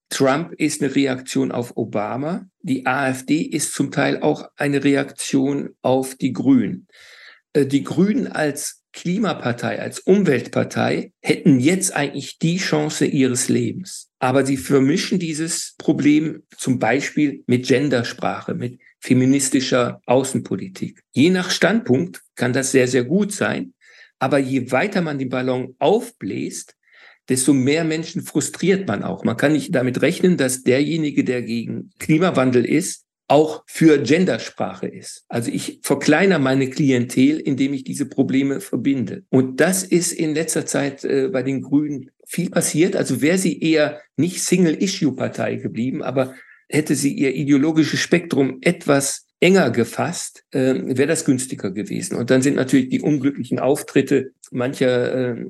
Trump 0.09 0.53
ist 0.53 0.81
eine 0.81 0.93
Reaktion 0.95 1.51
auf 1.51 1.75
Obama. 1.77 2.45
Die 2.61 2.85
AfD 2.85 3.41
ist 3.41 3.73
zum 3.73 3.91
Teil 3.91 4.21
auch 4.21 4.49
eine 4.57 4.83
Reaktion 4.83 5.75
auf 5.81 6.15
die 6.15 6.33
Grünen. 6.33 6.87
Äh, 7.53 7.65
die 7.65 7.83
Grünen 7.83 8.27
als 8.27 8.80
Klimapartei, 8.93 9.79
als 9.81 9.99
Umweltpartei 9.99 11.13
hätten 11.21 11.59
jetzt 11.59 11.95
eigentlich 11.95 12.39
die 12.39 12.57
Chance 12.57 13.05
ihres 13.05 13.49
Lebens. 13.49 14.09
Aber 14.19 14.45
sie 14.45 14.57
vermischen 14.57 15.17
dieses 15.17 15.75
Problem 15.77 16.43
zum 16.57 16.77
Beispiel 16.79 17.43
mit 17.47 17.67
Gendersprache, 17.67 18.53
mit 18.53 18.79
feministischer 18.99 20.01
Außenpolitik. 20.05 21.01
Je 21.11 21.29
nach 21.29 21.49
Standpunkt 21.49 22.21
kann 22.35 22.53
das 22.53 22.71
sehr, 22.71 22.87
sehr 22.87 23.03
gut 23.03 23.31
sein. 23.31 23.73
Aber 24.19 24.37
je 24.37 24.71
weiter 24.71 25.01
man 25.01 25.17
den 25.17 25.29
Ballon 25.29 25.75
aufbläst, 25.79 26.75
desto 27.29 27.53
mehr 27.53 27.83
Menschen 27.83 28.21
frustriert 28.21 28.87
man 28.87 29.03
auch. 29.03 29.23
Man 29.23 29.37
kann 29.37 29.53
nicht 29.53 29.73
damit 29.73 30.01
rechnen, 30.01 30.37
dass 30.37 30.63
derjenige, 30.63 31.23
der 31.23 31.41
gegen 31.41 31.91
Klimawandel 31.97 32.65
ist, 32.65 33.05
auch 33.31 33.63
für 33.65 33.97
Gendersprache 33.97 34.87
ist. 34.87 35.23
Also 35.29 35.49
ich 35.51 35.79
verkleiner 35.83 36.37
meine 36.37 36.69
Klientel, 36.69 37.39
indem 37.39 37.73
ich 37.73 37.85
diese 37.85 38.05
Probleme 38.05 38.59
verbinde. 38.59 39.23
Und 39.29 39.61
das 39.61 39.83
ist 39.83 40.11
in 40.11 40.35
letzter 40.35 40.65
Zeit 40.65 41.05
äh, 41.05 41.29
bei 41.29 41.41
den 41.41 41.61
Grünen 41.61 42.11
viel 42.25 42.49
passiert. 42.49 42.97
Also 42.97 43.21
wäre 43.21 43.37
sie 43.37 43.61
eher 43.61 44.01
nicht 44.17 44.43
Single-Issue-Partei 44.43 45.55
geblieben, 45.55 46.03
aber 46.03 46.35
hätte 46.67 46.93
sie 46.93 47.13
ihr 47.13 47.33
ideologisches 47.33 48.01
Spektrum 48.01 48.57
etwas 48.59 49.27
enger 49.39 49.71
gefasst, 49.71 50.43
äh, 50.51 50.75
wäre 50.83 51.07
das 51.07 51.23
günstiger 51.23 51.71
gewesen. 51.71 52.17
Und 52.17 52.31
dann 52.31 52.41
sind 52.41 52.57
natürlich 52.57 52.89
die 52.89 53.01
unglücklichen 53.01 53.59
Auftritte 53.59 54.33
mancher 54.51 55.37
äh, 55.37 55.45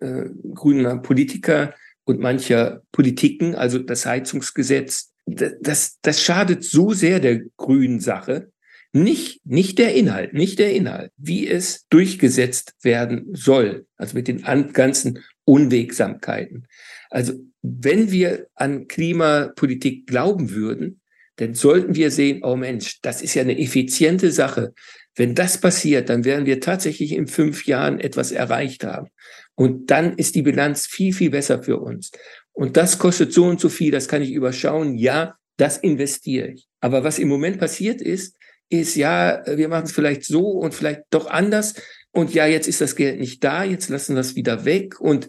äh, 0.00 0.30
grüner 0.54 0.96
Politiker 0.96 1.74
und 2.04 2.18
mancher 2.18 2.80
Politiken, 2.92 3.54
also 3.54 3.78
das 3.78 4.06
Heizungsgesetz, 4.06 5.12
das, 5.26 5.98
das 6.00 6.22
schadet 6.22 6.64
so 6.64 6.92
sehr 6.92 7.20
der 7.20 7.42
grünen 7.56 8.00
Sache. 8.00 8.50
Nicht, 8.92 9.44
nicht 9.44 9.78
der 9.78 9.94
Inhalt, 9.94 10.32
nicht 10.32 10.58
der 10.58 10.72
Inhalt, 10.72 11.12
wie 11.18 11.46
es 11.46 11.86
durchgesetzt 11.90 12.74
werden 12.82 13.26
soll, 13.34 13.86
also 13.96 14.16
mit 14.16 14.28
den 14.28 14.42
ganzen 14.72 15.22
Unwegsamkeiten. 15.44 16.66
Also 17.10 17.34
wenn 17.60 18.10
wir 18.10 18.46
an 18.54 18.88
Klimapolitik 18.88 20.06
glauben 20.06 20.50
würden, 20.50 21.00
dann 21.36 21.54
sollten 21.54 21.94
wir 21.94 22.10
sehen, 22.10 22.40
oh 22.42 22.56
Mensch, 22.56 23.00
das 23.02 23.20
ist 23.20 23.34
ja 23.34 23.42
eine 23.42 23.58
effiziente 23.58 24.32
Sache. 24.32 24.72
Wenn 25.14 25.34
das 25.34 25.60
passiert, 25.60 26.08
dann 26.08 26.24
werden 26.24 26.46
wir 26.46 26.60
tatsächlich 26.60 27.12
in 27.12 27.26
fünf 27.26 27.66
Jahren 27.66 28.00
etwas 28.00 28.32
erreicht 28.32 28.84
haben. 28.84 29.08
Und 29.54 29.90
dann 29.90 30.16
ist 30.16 30.34
die 30.34 30.42
Bilanz 30.42 30.86
viel, 30.86 31.12
viel 31.12 31.30
besser 31.30 31.62
für 31.62 31.78
uns. 31.78 32.12
Und 32.56 32.78
das 32.78 32.98
kostet 32.98 33.34
so 33.34 33.44
und 33.44 33.60
so 33.60 33.68
viel, 33.68 33.90
das 33.90 34.08
kann 34.08 34.22
ich 34.22 34.32
überschauen. 34.32 34.96
Ja, 34.96 35.36
das 35.58 35.76
investiere 35.76 36.48
ich. 36.48 36.66
Aber 36.80 37.04
was 37.04 37.18
im 37.18 37.28
Moment 37.28 37.58
passiert 37.58 38.00
ist, 38.00 38.34
ist 38.70 38.96
ja, 38.96 39.42
wir 39.46 39.68
machen 39.68 39.84
es 39.84 39.92
vielleicht 39.92 40.24
so 40.24 40.40
und 40.40 40.74
vielleicht 40.74 41.02
doch 41.10 41.26
anders. 41.26 41.74
Und 42.12 42.32
ja, 42.32 42.46
jetzt 42.46 42.66
ist 42.66 42.80
das 42.80 42.96
Geld 42.96 43.20
nicht 43.20 43.44
da, 43.44 43.62
jetzt 43.62 43.90
lassen 43.90 44.14
wir 44.14 44.20
es 44.20 44.36
wieder 44.36 44.64
weg. 44.64 44.98
Und 44.98 45.28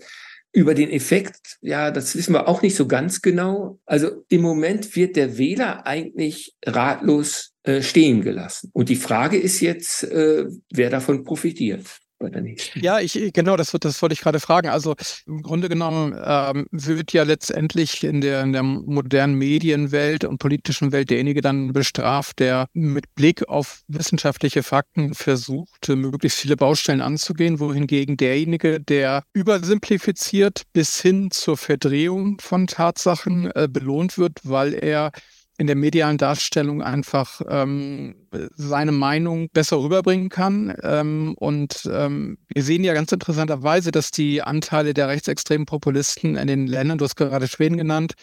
über 0.54 0.74
den 0.74 0.90
Effekt, 0.90 1.58
ja, 1.60 1.92
das 1.92 2.16
wissen 2.16 2.34
wir 2.34 2.48
auch 2.48 2.62
nicht 2.62 2.78
so 2.78 2.88
ganz 2.88 3.22
genau. 3.22 3.78
Also 3.86 4.24
im 4.30 4.42
Moment 4.42 4.96
wird 4.96 5.18
der 5.18 5.38
Wähler 5.38 5.86
eigentlich 5.86 6.56
ratlos 6.66 7.52
äh, 7.64 7.82
stehen 7.82 8.22
gelassen. 8.22 8.72
Und 8.72 8.88
die 8.88 8.96
Frage 8.96 9.38
ist 9.38 9.60
jetzt, 9.60 10.04
äh, 10.06 10.46
wer 10.72 10.90
davon 10.90 11.26
profitiert. 11.26 11.86
Ja, 12.76 13.00
ich, 13.00 13.32
genau, 13.34 13.58
das, 13.58 13.72
das 13.80 14.02
wollte 14.02 14.14
ich 14.14 14.22
gerade 14.22 14.40
fragen. 14.40 14.70
Also 14.70 14.96
im 15.28 15.44
Grunde 15.44 15.70
genommen 15.70 16.16
ähm, 16.24 16.68
wird 16.72 17.14
ja 17.14 17.24
letztendlich 17.24 18.04
in 18.04 18.22
der, 18.22 18.42
in 18.42 18.54
der 18.54 18.64
modernen 18.64 19.36
Medienwelt 19.36 20.24
und 20.24 20.40
politischen 20.40 20.92
Welt 20.92 21.12
derjenige 21.12 21.42
dann 21.42 21.74
bestraft, 21.74 22.40
der 22.40 22.68
mit 22.74 23.14
Blick 23.14 23.48
auf 23.48 23.82
wissenschaftliche 23.88 24.64
Fakten 24.64 25.14
versucht, 25.14 25.88
möglichst 25.90 26.40
viele 26.40 26.58
Baustellen 26.58 27.02
anzugehen, 27.02 27.60
wohingegen 27.60 28.18
derjenige, 28.18 28.80
der 28.80 29.24
übersimplifiziert 29.34 30.64
bis 30.74 31.00
hin 31.00 31.30
zur 31.30 31.56
Verdrehung 31.56 32.40
von 32.42 32.66
Tatsachen 32.66 33.52
äh, 33.52 33.68
belohnt 33.70 34.18
wird, 34.18 34.40
weil 34.44 34.74
er 34.74 35.12
in 35.58 35.68
der 35.68 35.76
medialen 35.76 36.18
Darstellung 36.18 36.84
einfach 36.84 37.42
ähm, 37.50 38.16
seine 38.56 38.92
Meinung 38.92 39.50
besser 39.50 39.82
rüberbringen 39.82 40.30
kann. 40.30 40.76
Ähm, 40.84 41.34
und 41.40 41.90
ähm, 41.92 42.38
wir 42.54 42.64
sehen 42.64 42.84
ja 42.84 42.94
ganz 42.94 43.12
interessanterweise, 43.12 43.92
dass 43.92 44.12
die 44.12 44.44
Anteile 44.44 44.94
der 44.94 45.08
rechtsextremen 45.08 45.66
Populisten 45.66 46.36
in 46.36 46.48
den 46.48 46.68
Ländern, 46.68 47.00
du 47.00 47.06
hast 47.06 47.16
gerade 47.16 47.48
Schweden 47.48 47.78
genannt, 47.78 48.14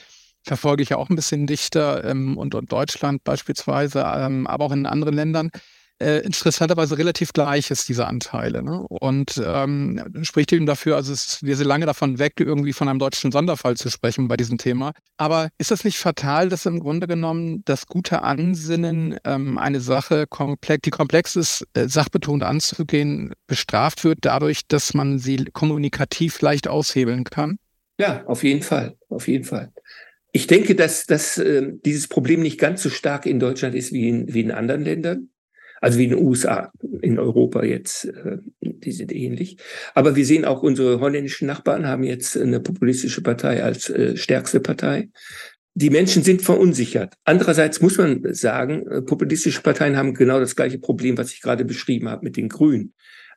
verfolge 0.44 0.82
ich 0.82 0.90
ja 0.90 0.96
auch 0.96 1.10
ein 1.10 1.16
bisschen 1.16 1.46
dichter 1.46 2.04
ähm, 2.04 2.36
und, 2.36 2.54
und 2.54 2.70
Deutschland 2.70 3.24
beispielsweise, 3.24 4.04
ähm, 4.16 4.46
aber 4.46 4.66
auch 4.66 4.72
in 4.72 4.86
anderen 4.86 5.14
Ländern, 5.14 5.50
äh, 6.00 6.18
interessanterweise 6.20 6.98
relativ 6.98 7.32
gleich 7.32 7.70
ist, 7.70 7.88
diese 7.88 8.06
Anteile. 8.06 8.62
Ne? 8.62 8.84
Und 8.88 9.40
ähm, 9.44 10.02
spricht 10.22 10.52
eben 10.52 10.66
dafür, 10.66 10.96
also 10.96 11.12
es, 11.12 11.42
wir 11.42 11.56
sind 11.56 11.66
lange 11.66 11.86
davon 11.86 12.18
weg, 12.18 12.34
irgendwie 12.38 12.72
von 12.72 12.88
einem 12.88 12.98
deutschen 12.98 13.32
Sonderfall 13.32 13.76
zu 13.76 13.90
sprechen 13.90 14.28
bei 14.28 14.36
diesem 14.36 14.58
Thema. 14.58 14.92
Aber 15.16 15.48
ist 15.58 15.70
das 15.70 15.84
nicht 15.84 15.98
fatal, 15.98 16.48
dass 16.48 16.66
im 16.66 16.80
Grunde 16.80 17.06
genommen 17.06 17.62
das 17.64 17.86
gute 17.86 18.22
Ansinnen, 18.22 19.18
ähm, 19.24 19.58
eine 19.58 19.80
Sache, 19.80 20.26
komplex, 20.26 20.82
die 20.82 20.90
komplex 20.90 21.36
ist, 21.36 21.66
äh, 21.74 21.88
sachbetont 21.88 22.42
anzugehen, 22.42 23.32
bestraft 23.46 24.04
wird, 24.04 24.18
dadurch, 24.22 24.66
dass 24.66 24.94
man 24.94 25.18
sie 25.18 25.44
kommunikativ 25.52 26.40
leicht 26.40 26.68
aushebeln 26.68 27.24
kann? 27.24 27.58
Ja, 27.98 28.24
auf 28.26 28.42
jeden 28.42 28.62
Fall, 28.62 28.96
auf 29.08 29.28
jeden 29.28 29.44
Fall. 29.44 29.72
Ich 30.32 30.48
denke, 30.48 30.74
dass, 30.74 31.06
dass 31.06 31.38
äh, 31.38 31.72
dieses 31.84 32.08
Problem 32.08 32.40
nicht 32.40 32.58
ganz 32.58 32.82
so 32.82 32.90
stark 32.90 33.24
in 33.24 33.38
Deutschland 33.38 33.76
ist 33.76 33.92
wie 33.92 34.08
in, 34.08 34.34
wie 34.34 34.40
in 34.40 34.50
anderen 34.50 34.82
Ländern 34.82 35.28
also 35.84 35.98
wie 35.98 36.04
in 36.04 36.10
den 36.10 36.24
USA, 36.24 36.72
in 37.02 37.18
Europa 37.18 37.62
jetzt, 37.62 38.06
äh, 38.06 38.38
die 38.62 38.90
sind 38.90 39.12
ähnlich. 39.12 39.58
Aber 39.92 40.16
wir 40.16 40.24
sehen 40.24 40.46
auch, 40.46 40.62
unsere 40.62 40.98
holländischen 40.98 41.46
Nachbarn 41.46 41.86
haben 41.86 42.04
jetzt 42.04 42.38
eine 42.38 42.58
populistische 42.58 43.20
Partei 43.20 43.62
als 43.62 43.90
äh, 43.90 44.16
stärkste 44.16 44.60
Partei. 44.60 45.10
Die 45.74 45.90
Menschen 45.90 46.22
sind 46.22 46.40
verunsichert. 46.40 47.12
Andererseits 47.24 47.82
muss 47.82 47.98
man 47.98 48.22
sagen, 48.32 48.86
äh, 48.86 49.02
populistische 49.02 49.60
Parteien 49.60 49.98
haben 49.98 50.14
genau 50.14 50.40
das 50.40 50.56
gleiche 50.56 50.78
Problem, 50.78 51.18
was 51.18 51.34
ich 51.34 51.42
gerade 51.42 51.66
beschrieben 51.66 52.08
habe 52.08 52.24
mit 52.24 52.38
den 52.38 52.48
Grünen. 52.48 52.94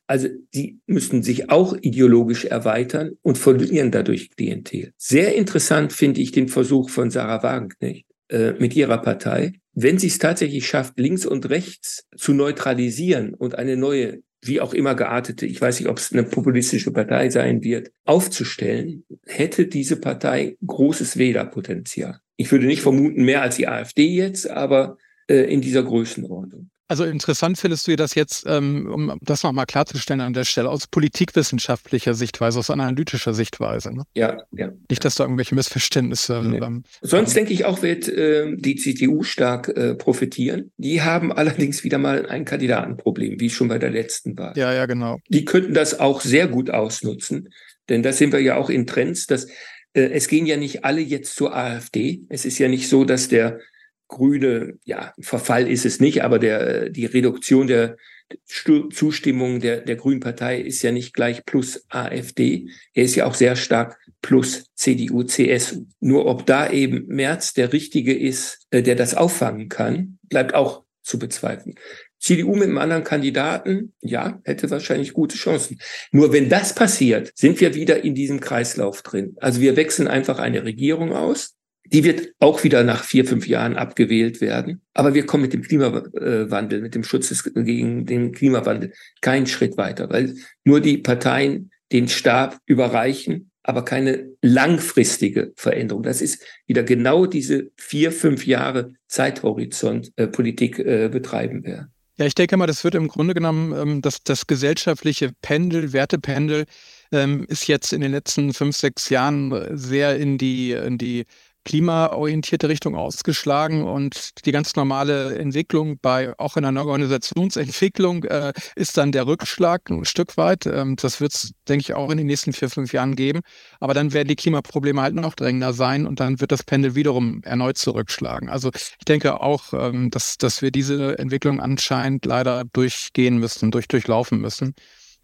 Also 0.08 0.30
die 0.54 0.80
müssen 0.88 1.24
sich 1.24 1.50
auch 1.50 1.76
ideologisch 1.82 2.46
erweitern 2.46 3.18
und 3.24 3.38
verlieren 3.38 3.92
dadurch 3.92 4.30
Klientel. 4.30 4.94
Sehr 4.96 5.36
interessant 5.36 5.92
finde 5.92 6.22
ich 6.22 6.32
den 6.32 6.48
Versuch 6.48 6.90
von 6.92 7.12
Sarah 7.12 7.44
Wagenknecht 7.44 8.06
äh, 8.30 8.54
mit 8.54 8.74
ihrer 8.74 9.00
Partei, 9.00 9.60
wenn 9.80 10.00
sie 10.00 10.08
es 10.08 10.18
tatsächlich 10.18 10.68
schafft, 10.68 10.98
links 10.98 11.24
und 11.24 11.52
rechts 11.52 12.08
zu 12.16 12.34
neutralisieren 12.34 13.36
und 13.36 13.54
eine 13.54 13.78
neue, 13.78 14.24
wie 14.42 14.60
auch 14.60 14.74
immer 14.74 14.96
geartete, 14.96 15.46
ich 15.46 15.62
weiß 15.62 15.80
nicht, 15.80 15.88
ob 15.88 16.00
es 16.00 16.12
eine 16.12 16.24
populistische 16.24 16.92
Partei 16.92 17.30
sein 17.30 17.64
wird, 17.64 17.92
aufzustellen, 18.04 19.06
hätte 19.28 19.68
diese 19.68 19.98
Partei 19.98 20.58
großes 20.66 21.20
Wählerpotenzial. 21.20 22.20
Ich 22.38 22.52
würde 22.52 22.66
nicht 22.66 22.82
vermuten 22.82 23.24
mehr 23.24 23.44
als 23.44 23.58
die 23.58 23.68
AfD 23.68 24.08
jetzt, 24.08 24.50
aber 24.50 24.98
äh, 25.30 25.44
in 25.44 25.62
dieser 25.62 25.84
Größenordnung. 25.84 26.72
Also 26.90 27.04
interessant 27.04 27.58
findest 27.58 27.88
du 27.88 27.96
das 27.98 28.16
jetzt, 28.16 28.46
ähm, 28.48 28.90
um 28.92 29.18
das 29.22 29.44
nochmal 29.44 29.66
klarzustellen 29.66 30.22
an 30.22 30.34
der 30.34 30.46
Stelle, 30.46 30.70
aus 30.70 30.88
politikwissenschaftlicher 30.88 32.14
Sichtweise, 32.14 32.60
aus 32.60 32.70
analytischer 32.70 33.34
Sichtweise. 33.34 33.94
Ne? 33.94 34.04
Ja, 34.16 34.44
ja. 34.52 34.72
Nicht, 34.90 35.04
dass 35.04 35.16
da 35.16 35.26
irgendwelche 35.26 35.54
Missverständnisse. 35.56 36.42
Nee. 36.44 36.58
Ähm, 36.58 36.84
Sonst 37.02 37.36
denke 37.36 37.52
ich 37.52 37.66
auch, 37.66 37.82
wird 37.82 38.08
äh, 38.08 38.56
die 38.56 38.78
CDU 38.78 39.24
stark 39.24 39.68
äh, 39.68 39.96
profitieren. 39.96 40.72
Die 40.78 41.02
haben 41.02 41.34
allerdings 41.34 41.84
wieder 41.84 41.98
mal 41.98 42.26
ein 42.26 42.46
Kandidatenproblem, 42.46 43.40
wie 43.40 43.50
schon 43.50 43.68
bei 43.68 43.80
der 43.80 43.90
letzten 43.90 44.38
Wahl. 44.38 44.54
Ja, 44.56 44.72
ja, 44.74 44.86
genau. 44.86 45.20
Die 45.28 45.44
könnten 45.44 45.74
das 45.74 46.00
auch 46.00 46.22
sehr 46.22 46.48
gut 46.48 46.70
ausnutzen, 46.70 47.50
denn 47.90 48.02
da 48.02 48.14
sind 48.14 48.32
wir 48.32 48.40
ja 48.40 48.56
auch 48.56 48.70
in 48.70 48.88
Trends, 48.88 49.28
dass 49.28 49.48
äh, 49.94 50.10
es 50.12 50.30
gehen 50.30 50.46
ja 50.46 50.56
nicht 50.56 50.86
alle 50.86 51.02
jetzt 51.02 51.36
zur 51.36 51.54
AfD. 51.54 52.22
Es 52.30 52.46
ist 52.46 52.60
ja 52.60 52.70
nicht 52.70 52.88
so, 52.88 53.04
dass 53.04 53.28
der 53.28 53.60
grüne, 54.08 54.78
ja, 54.86 55.14
Verfall 55.20 55.68
ist 55.68 55.86
es 55.86 56.00
nicht, 56.00 56.24
aber 56.24 56.40
der, 56.40 56.90
die 56.90 57.06
Reduktion 57.06 57.68
der 57.68 57.98
Zustimmung 58.46 59.62
der, 59.62 59.82
der 59.82 59.96
Grünen 59.96 60.20
Partei 60.20 60.60
ist 60.60 60.82
ja 60.82 60.92
nicht 60.92 61.14
gleich 61.14 61.46
plus 61.46 61.86
AfD. 61.90 62.70
Er 62.94 63.04
ist 63.04 63.16
ja 63.16 63.26
auch 63.26 63.36
sehr 63.36 63.56
stark 63.56 63.98
plus 64.22 64.66
CDU, 64.76 65.24
CSU. 65.24 65.86
Nur 66.00 66.26
ob 66.26 66.46
da 66.46 66.70
eben 66.70 67.06
Merz 67.08 67.54
der 67.54 67.72
Richtige 67.72 68.18
ist, 68.18 68.68
äh, 68.70 68.82
der 68.84 68.96
das 68.96 69.16
auffangen 69.16 69.70
kann, 69.70 70.20
bleibt 70.24 70.54
auch 70.54 70.84
zu 71.04 71.20
bezweifeln. 71.20 71.76
CDU 72.20 72.56
mit 72.56 72.64
einem 72.64 72.80
anderen 72.80 73.04
Kandidaten, 73.04 73.94
ja, 74.02 74.42
hätte 74.44 74.70
wahrscheinlich 74.72 75.14
gute 75.14 75.38
Chancen. 75.38 75.80
Nur 76.12 76.34
wenn 76.34 76.50
das 76.50 76.74
passiert, 76.74 77.32
sind 77.36 77.62
wir 77.62 77.76
wieder 77.76 78.04
in 78.04 78.16
diesem 78.16 78.40
Kreislauf 78.40 79.04
drin. 79.04 79.36
Also 79.40 79.62
wir 79.62 79.76
wechseln 79.76 80.08
einfach 80.08 80.40
eine 80.40 80.64
Regierung 80.64 81.14
aus 81.14 81.57
die 81.92 82.04
wird 82.04 82.34
auch 82.40 82.64
wieder 82.64 82.84
nach 82.84 83.04
vier, 83.04 83.26
fünf 83.26 83.48
Jahren 83.48 83.76
abgewählt 83.76 84.42
werden. 84.42 84.82
Aber 84.94 85.14
wir 85.14 85.26
kommen 85.26 85.44
mit 85.44 85.54
dem 85.54 85.62
Klimawandel, 85.62 86.82
mit 86.82 86.96
dem 86.96 87.04
Schutz 87.04 87.30
des, 87.30 87.44
gegen 87.44 88.06
den 88.06 88.32
Klimawandel 88.32 88.94
keinen 89.22 89.48
Schritt 89.48 89.78
weiter, 89.78 90.10
weil 90.10 90.36
nur 90.64 90.82
die 90.82 90.98
Parteien 90.98 91.72
den 91.92 92.08
Stab 92.08 92.58
überreichen, 92.66 93.52
aber 93.64 93.84
keine 93.84 94.30
langfristige 94.42 95.54
Veränderung. 95.56 96.04
Das 96.04 96.22
ist 96.22 96.44
wieder 96.66 96.84
genau 96.84 97.26
diese 97.26 97.72
vier, 97.76 98.12
fünf 98.12 98.46
Jahre 98.46 98.94
Zeithorizont 99.08 100.12
äh, 100.16 100.28
Politik 100.28 100.80
äh, 100.80 101.10
betreiben 101.12 101.64
werden. 101.64 101.92
Ja, 102.18 102.26
ich 102.26 102.34
denke 102.34 102.58
mal, 102.58 102.66
das 102.66 102.84
wird 102.84 102.96
im 102.96 103.10
Grunde 103.10 103.36
genommen 103.36 103.74
ähm, 103.74 104.02
das, 104.02 104.24
das 104.24 104.48
gesellschaftliche 104.48 105.32
Pendel, 105.42 105.94
Wertependel 105.94 106.66
ähm, 107.12 107.46
ist 107.48 107.68
jetzt 107.68 107.94
in 107.94 108.02
den 108.02 108.12
letzten 108.12 108.54
fünf, 108.54 108.76
sechs 108.76 109.10
Jahren 109.10 109.78
sehr 109.78 110.18
in 110.18 110.38
die, 110.38 110.72
in 110.72 110.98
die 110.98 111.26
klimaorientierte 111.68 112.70
Richtung 112.70 112.96
ausgeschlagen 112.96 113.84
und 113.84 114.46
die 114.46 114.54
ganz 114.54 114.78
normale 114.78 115.38
Entwicklung 115.38 116.00
bei 116.02 116.34
auch 116.40 116.56
in 116.56 116.64
einer 116.64 116.86
Organisationsentwicklung 116.86 118.24
äh, 118.24 118.54
ist 118.78 118.98
dann 118.98 119.12
der 119.12 119.28
Rückschlag 119.28 119.90
ein 119.90 120.06
Stück 120.06 120.38
weit. 120.38 120.66
Ähm, 120.66 120.96
das 120.96 121.20
wird 121.20 121.34
es, 121.34 121.52
denke 121.68 121.82
ich, 121.82 121.94
auch 121.94 122.10
in 122.10 122.18
den 122.18 122.28
nächsten 122.28 122.54
vier, 122.54 122.70
fünf 122.70 122.94
Jahren 122.94 123.18
geben. 123.18 123.42
Aber 123.82 123.94
dann 123.94 124.14
werden 124.14 124.30
die 124.30 124.38
Klimaprobleme 124.38 125.02
halt 125.02 125.16
noch 125.16 125.36
drängender 125.36 125.74
sein 125.74 126.08
und 126.08 126.22
dann 126.22 126.40
wird 126.40 126.54
das 126.54 126.64
Pendel 126.64 126.96
wiederum 126.96 127.42
erneut 127.44 127.78
zurückschlagen. 127.78 128.48
Also 128.48 128.72
ich 128.74 129.06
denke 129.06 129.42
auch, 129.42 129.74
ähm, 129.74 130.10
dass, 130.10 130.38
dass 130.38 130.62
wir 130.62 130.72
diese 130.72 131.20
Entwicklung 131.20 131.60
anscheinend 131.60 132.26
leider 132.26 132.64
durchgehen 132.72 133.40
müssen, 133.40 133.72
durch, 133.72 133.90
durchlaufen 133.90 134.40
müssen 134.40 134.74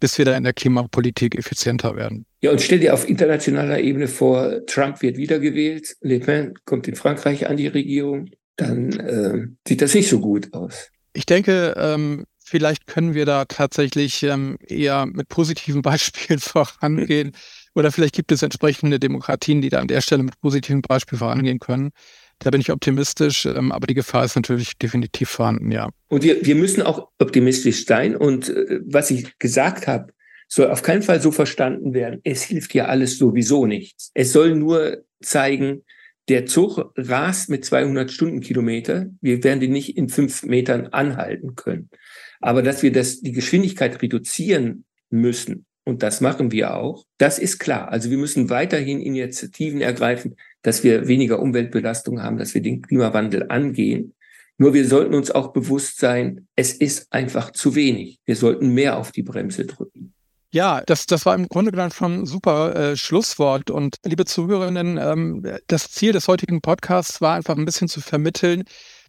bis 0.04 0.18
wir 0.18 0.26
da 0.26 0.36
in 0.36 0.44
der 0.44 0.52
Klimapolitik 0.52 1.34
effizienter 1.34 1.96
werden. 1.96 2.26
Ja, 2.42 2.50
und 2.50 2.60
stell 2.60 2.78
dir 2.78 2.92
auf 2.92 3.08
internationaler 3.08 3.80
Ebene 3.80 4.06
vor, 4.06 4.66
Trump 4.66 5.00
wird 5.00 5.16
wiedergewählt, 5.16 5.96
Le 6.02 6.20
Pen 6.20 6.52
kommt 6.66 6.86
in 6.86 6.94
Frankreich 6.94 7.48
an 7.48 7.56
die 7.56 7.68
Regierung, 7.68 8.28
dann 8.56 8.92
äh, 8.92 9.46
sieht 9.66 9.80
das 9.80 9.94
nicht 9.94 10.10
so 10.10 10.20
gut 10.20 10.52
aus. 10.52 10.90
Ich 11.14 11.24
denke, 11.24 11.72
ähm, 11.78 12.24
vielleicht 12.38 12.86
können 12.86 13.14
wir 13.14 13.24
da 13.24 13.46
tatsächlich 13.46 14.22
ähm, 14.24 14.58
eher 14.60 15.06
mit 15.06 15.28
positiven 15.28 15.80
Beispielen 15.90 16.38
vorangehen. 16.38 17.32
Oder 17.74 17.90
vielleicht 17.90 18.14
gibt 18.14 18.30
es 18.30 18.42
entsprechende 18.42 19.00
Demokratien, 19.00 19.62
die 19.62 19.70
da 19.70 19.80
an 19.80 19.88
der 19.88 20.02
Stelle 20.02 20.22
mit 20.22 20.38
positiven 20.38 20.82
Beispielen 20.82 21.18
vorangehen 21.18 21.60
können. 21.60 21.92
Da 22.44 22.50
bin 22.50 22.60
ich 22.60 22.70
optimistisch, 22.70 23.46
ähm, 23.46 23.72
aber 23.72 23.86
die 23.86 23.94
Gefahr 23.94 24.22
ist 24.22 24.36
natürlich 24.36 24.76
definitiv 24.76 25.30
vorhanden, 25.30 25.72
ja. 25.72 25.88
Und 26.08 26.22
wir, 26.22 26.44
wir 26.44 26.54
müssen 26.54 26.82
auch 26.82 27.08
optimistisch 27.18 27.86
sein. 27.86 28.14
Und 28.14 28.50
äh, 28.50 28.80
was 28.84 29.10
ich 29.10 29.38
gesagt 29.38 29.86
habe, 29.86 30.12
soll 30.46 30.70
auf 30.70 30.82
keinen 30.82 31.00
Fall 31.00 31.22
so 31.22 31.32
verstanden 31.32 31.94
werden, 31.94 32.20
es 32.22 32.42
hilft 32.42 32.74
ja 32.74 32.84
alles 32.84 33.16
sowieso 33.16 33.64
nichts. 33.64 34.10
Es 34.12 34.32
soll 34.32 34.54
nur 34.56 35.04
zeigen, 35.22 35.84
der 36.28 36.44
Zug 36.44 36.92
rast 36.96 37.48
mit 37.48 37.64
200 37.64 38.10
Stundenkilometer. 38.10 39.06
Wir 39.22 39.42
werden 39.42 39.60
den 39.60 39.72
nicht 39.72 39.96
in 39.96 40.10
fünf 40.10 40.42
Metern 40.42 40.88
anhalten 40.88 41.54
können. 41.54 41.88
Aber 42.40 42.62
dass 42.62 42.82
wir 42.82 42.92
das, 42.92 43.22
die 43.22 43.32
Geschwindigkeit 43.32 44.02
reduzieren 44.02 44.84
müssen, 45.08 45.64
und 45.86 46.02
das 46.02 46.20
machen 46.20 46.52
wir 46.52 46.74
auch, 46.74 47.06
das 47.16 47.38
ist 47.38 47.58
klar. 47.58 47.88
Also 47.88 48.10
wir 48.10 48.18
müssen 48.18 48.50
weiterhin 48.50 49.00
Initiativen 49.00 49.80
ergreifen, 49.80 50.36
dass 50.64 50.82
wir 50.82 51.06
weniger 51.06 51.40
Umweltbelastung 51.40 52.20
haben, 52.20 52.38
dass 52.38 52.54
wir 52.54 52.62
den 52.62 52.82
Klimawandel 52.82 53.50
angehen. 53.50 54.14
Nur 54.56 54.74
wir 54.74 54.88
sollten 54.88 55.14
uns 55.14 55.30
auch 55.30 55.52
bewusst 55.52 55.98
sein, 55.98 56.48
es 56.56 56.72
ist 56.72 57.12
einfach 57.12 57.52
zu 57.52 57.74
wenig. 57.74 58.18
Wir 58.24 58.34
sollten 58.34 58.70
mehr 58.70 58.96
auf 58.98 59.12
die 59.12 59.22
Bremse 59.22 59.66
drücken. 59.66 60.14
Ja, 60.52 60.82
das, 60.86 61.06
das 61.06 61.26
war 61.26 61.34
im 61.34 61.48
Grunde 61.48 61.72
genommen 61.72 61.90
schon 61.90 62.20
ein 62.20 62.26
super 62.26 62.74
äh, 62.76 62.96
Schlusswort. 62.96 63.70
Und 63.70 63.96
liebe 64.04 64.24
Zuhörerinnen, 64.24 64.98
ähm, 64.98 65.58
das 65.66 65.90
Ziel 65.90 66.12
des 66.12 66.28
heutigen 66.28 66.60
Podcasts 66.60 67.20
war 67.20 67.34
einfach 67.34 67.56
ein 67.56 67.64
bisschen 67.64 67.88
zu 67.88 68.00
vermitteln, 68.00 68.64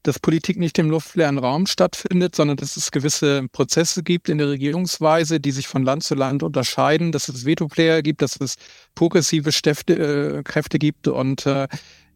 dass 0.07 0.19
Politik 0.19 0.57
nicht 0.57 0.77
im 0.79 0.89
luftleeren 0.89 1.37
Raum 1.37 1.65
stattfindet, 1.65 2.35
sondern 2.35 2.57
dass 2.57 2.77
es 2.77 2.91
gewisse 2.91 3.47
Prozesse 3.51 4.03
gibt 4.03 4.29
in 4.29 4.37
der 4.37 4.49
Regierungsweise, 4.49 5.39
die 5.39 5.51
sich 5.51 5.67
von 5.67 5.83
Land 5.83 6.03
zu 6.03 6.15
Land 6.15 6.43
unterscheiden, 6.43 7.11
dass 7.11 7.29
es 7.29 7.45
Veto-Player 7.45 8.01
gibt, 8.01 8.21
dass 8.21 8.39
es 8.39 8.55
progressive 8.95 9.51
Stäfte, 9.51 10.39
äh, 10.39 10.43
Kräfte 10.43 10.79
gibt 10.79 11.07
und 11.07 11.45
äh, 11.45 11.67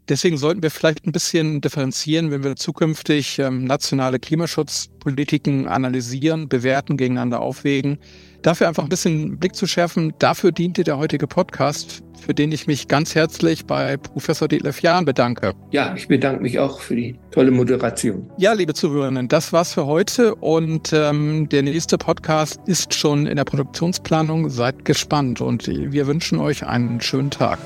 Deswegen 0.09 0.37
sollten 0.37 0.63
wir 0.63 0.71
vielleicht 0.71 1.05
ein 1.05 1.11
bisschen 1.11 1.61
differenzieren, 1.61 2.31
wenn 2.31 2.43
wir 2.43 2.55
zukünftig 2.55 3.37
ähm, 3.37 3.65
nationale 3.65 4.17
Klimaschutzpolitiken 4.17 5.67
analysieren, 5.67 6.49
bewerten, 6.49 6.97
gegeneinander 6.97 7.41
aufwägen. 7.41 7.99
Dafür 8.41 8.67
einfach 8.67 8.83
ein 8.83 8.89
bisschen 8.89 9.37
Blick 9.37 9.55
zu 9.55 9.67
schärfen, 9.67 10.13
dafür 10.19 10.51
diente 10.51 10.83
der 10.83 10.97
heutige 10.97 11.27
Podcast, 11.27 12.03
für 12.25 12.33
den 12.33 12.51
ich 12.51 12.67
mich 12.67 12.87
ganz 12.87 13.15
herzlich 13.15 13.65
bei 13.65 13.97
Professor 13.97 14.47
Detlef 14.47 14.81
Jahn 14.81 15.05
bedanke. 15.05 15.53
Ja, 15.71 15.93
ich 15.95 16.07
bedanke 16.07 16.41
mich 16.41 16.57
auch 16.59 16.79
für 16.79 16.95
die 16.95 17.19
tolle 17.31 17.51
Moderation. 17.51 18.29
Ja, 18.37 18.53
liebe 18.53 18.73
Zuhörerinnen, 18.73 19.27
das 19.27 19.51
war's 19.51 19.73
für 19.73 19.85
heute 19.85 20.35
und 20.35 20.93
ähm, 20.93 21.49
der 21.49 21.63
nächste 21.63 21.97
Podcast 21.97 22.61
ist 22.65 22.93
schon 22.93 23.27
in 23.27 23.35
der 23.35 23.45
Produktionsplanung. 23.45 24.49
Seid 24.49 24.85
gespannt 24.85 25.41
und 25.41 25.67
wir 25.67 26.07
wünschen 26.07 26.39
euch 26.39 26.65
einen 26.65 27.01
schönen 27.01 27.31
Tag. 27.31 27.59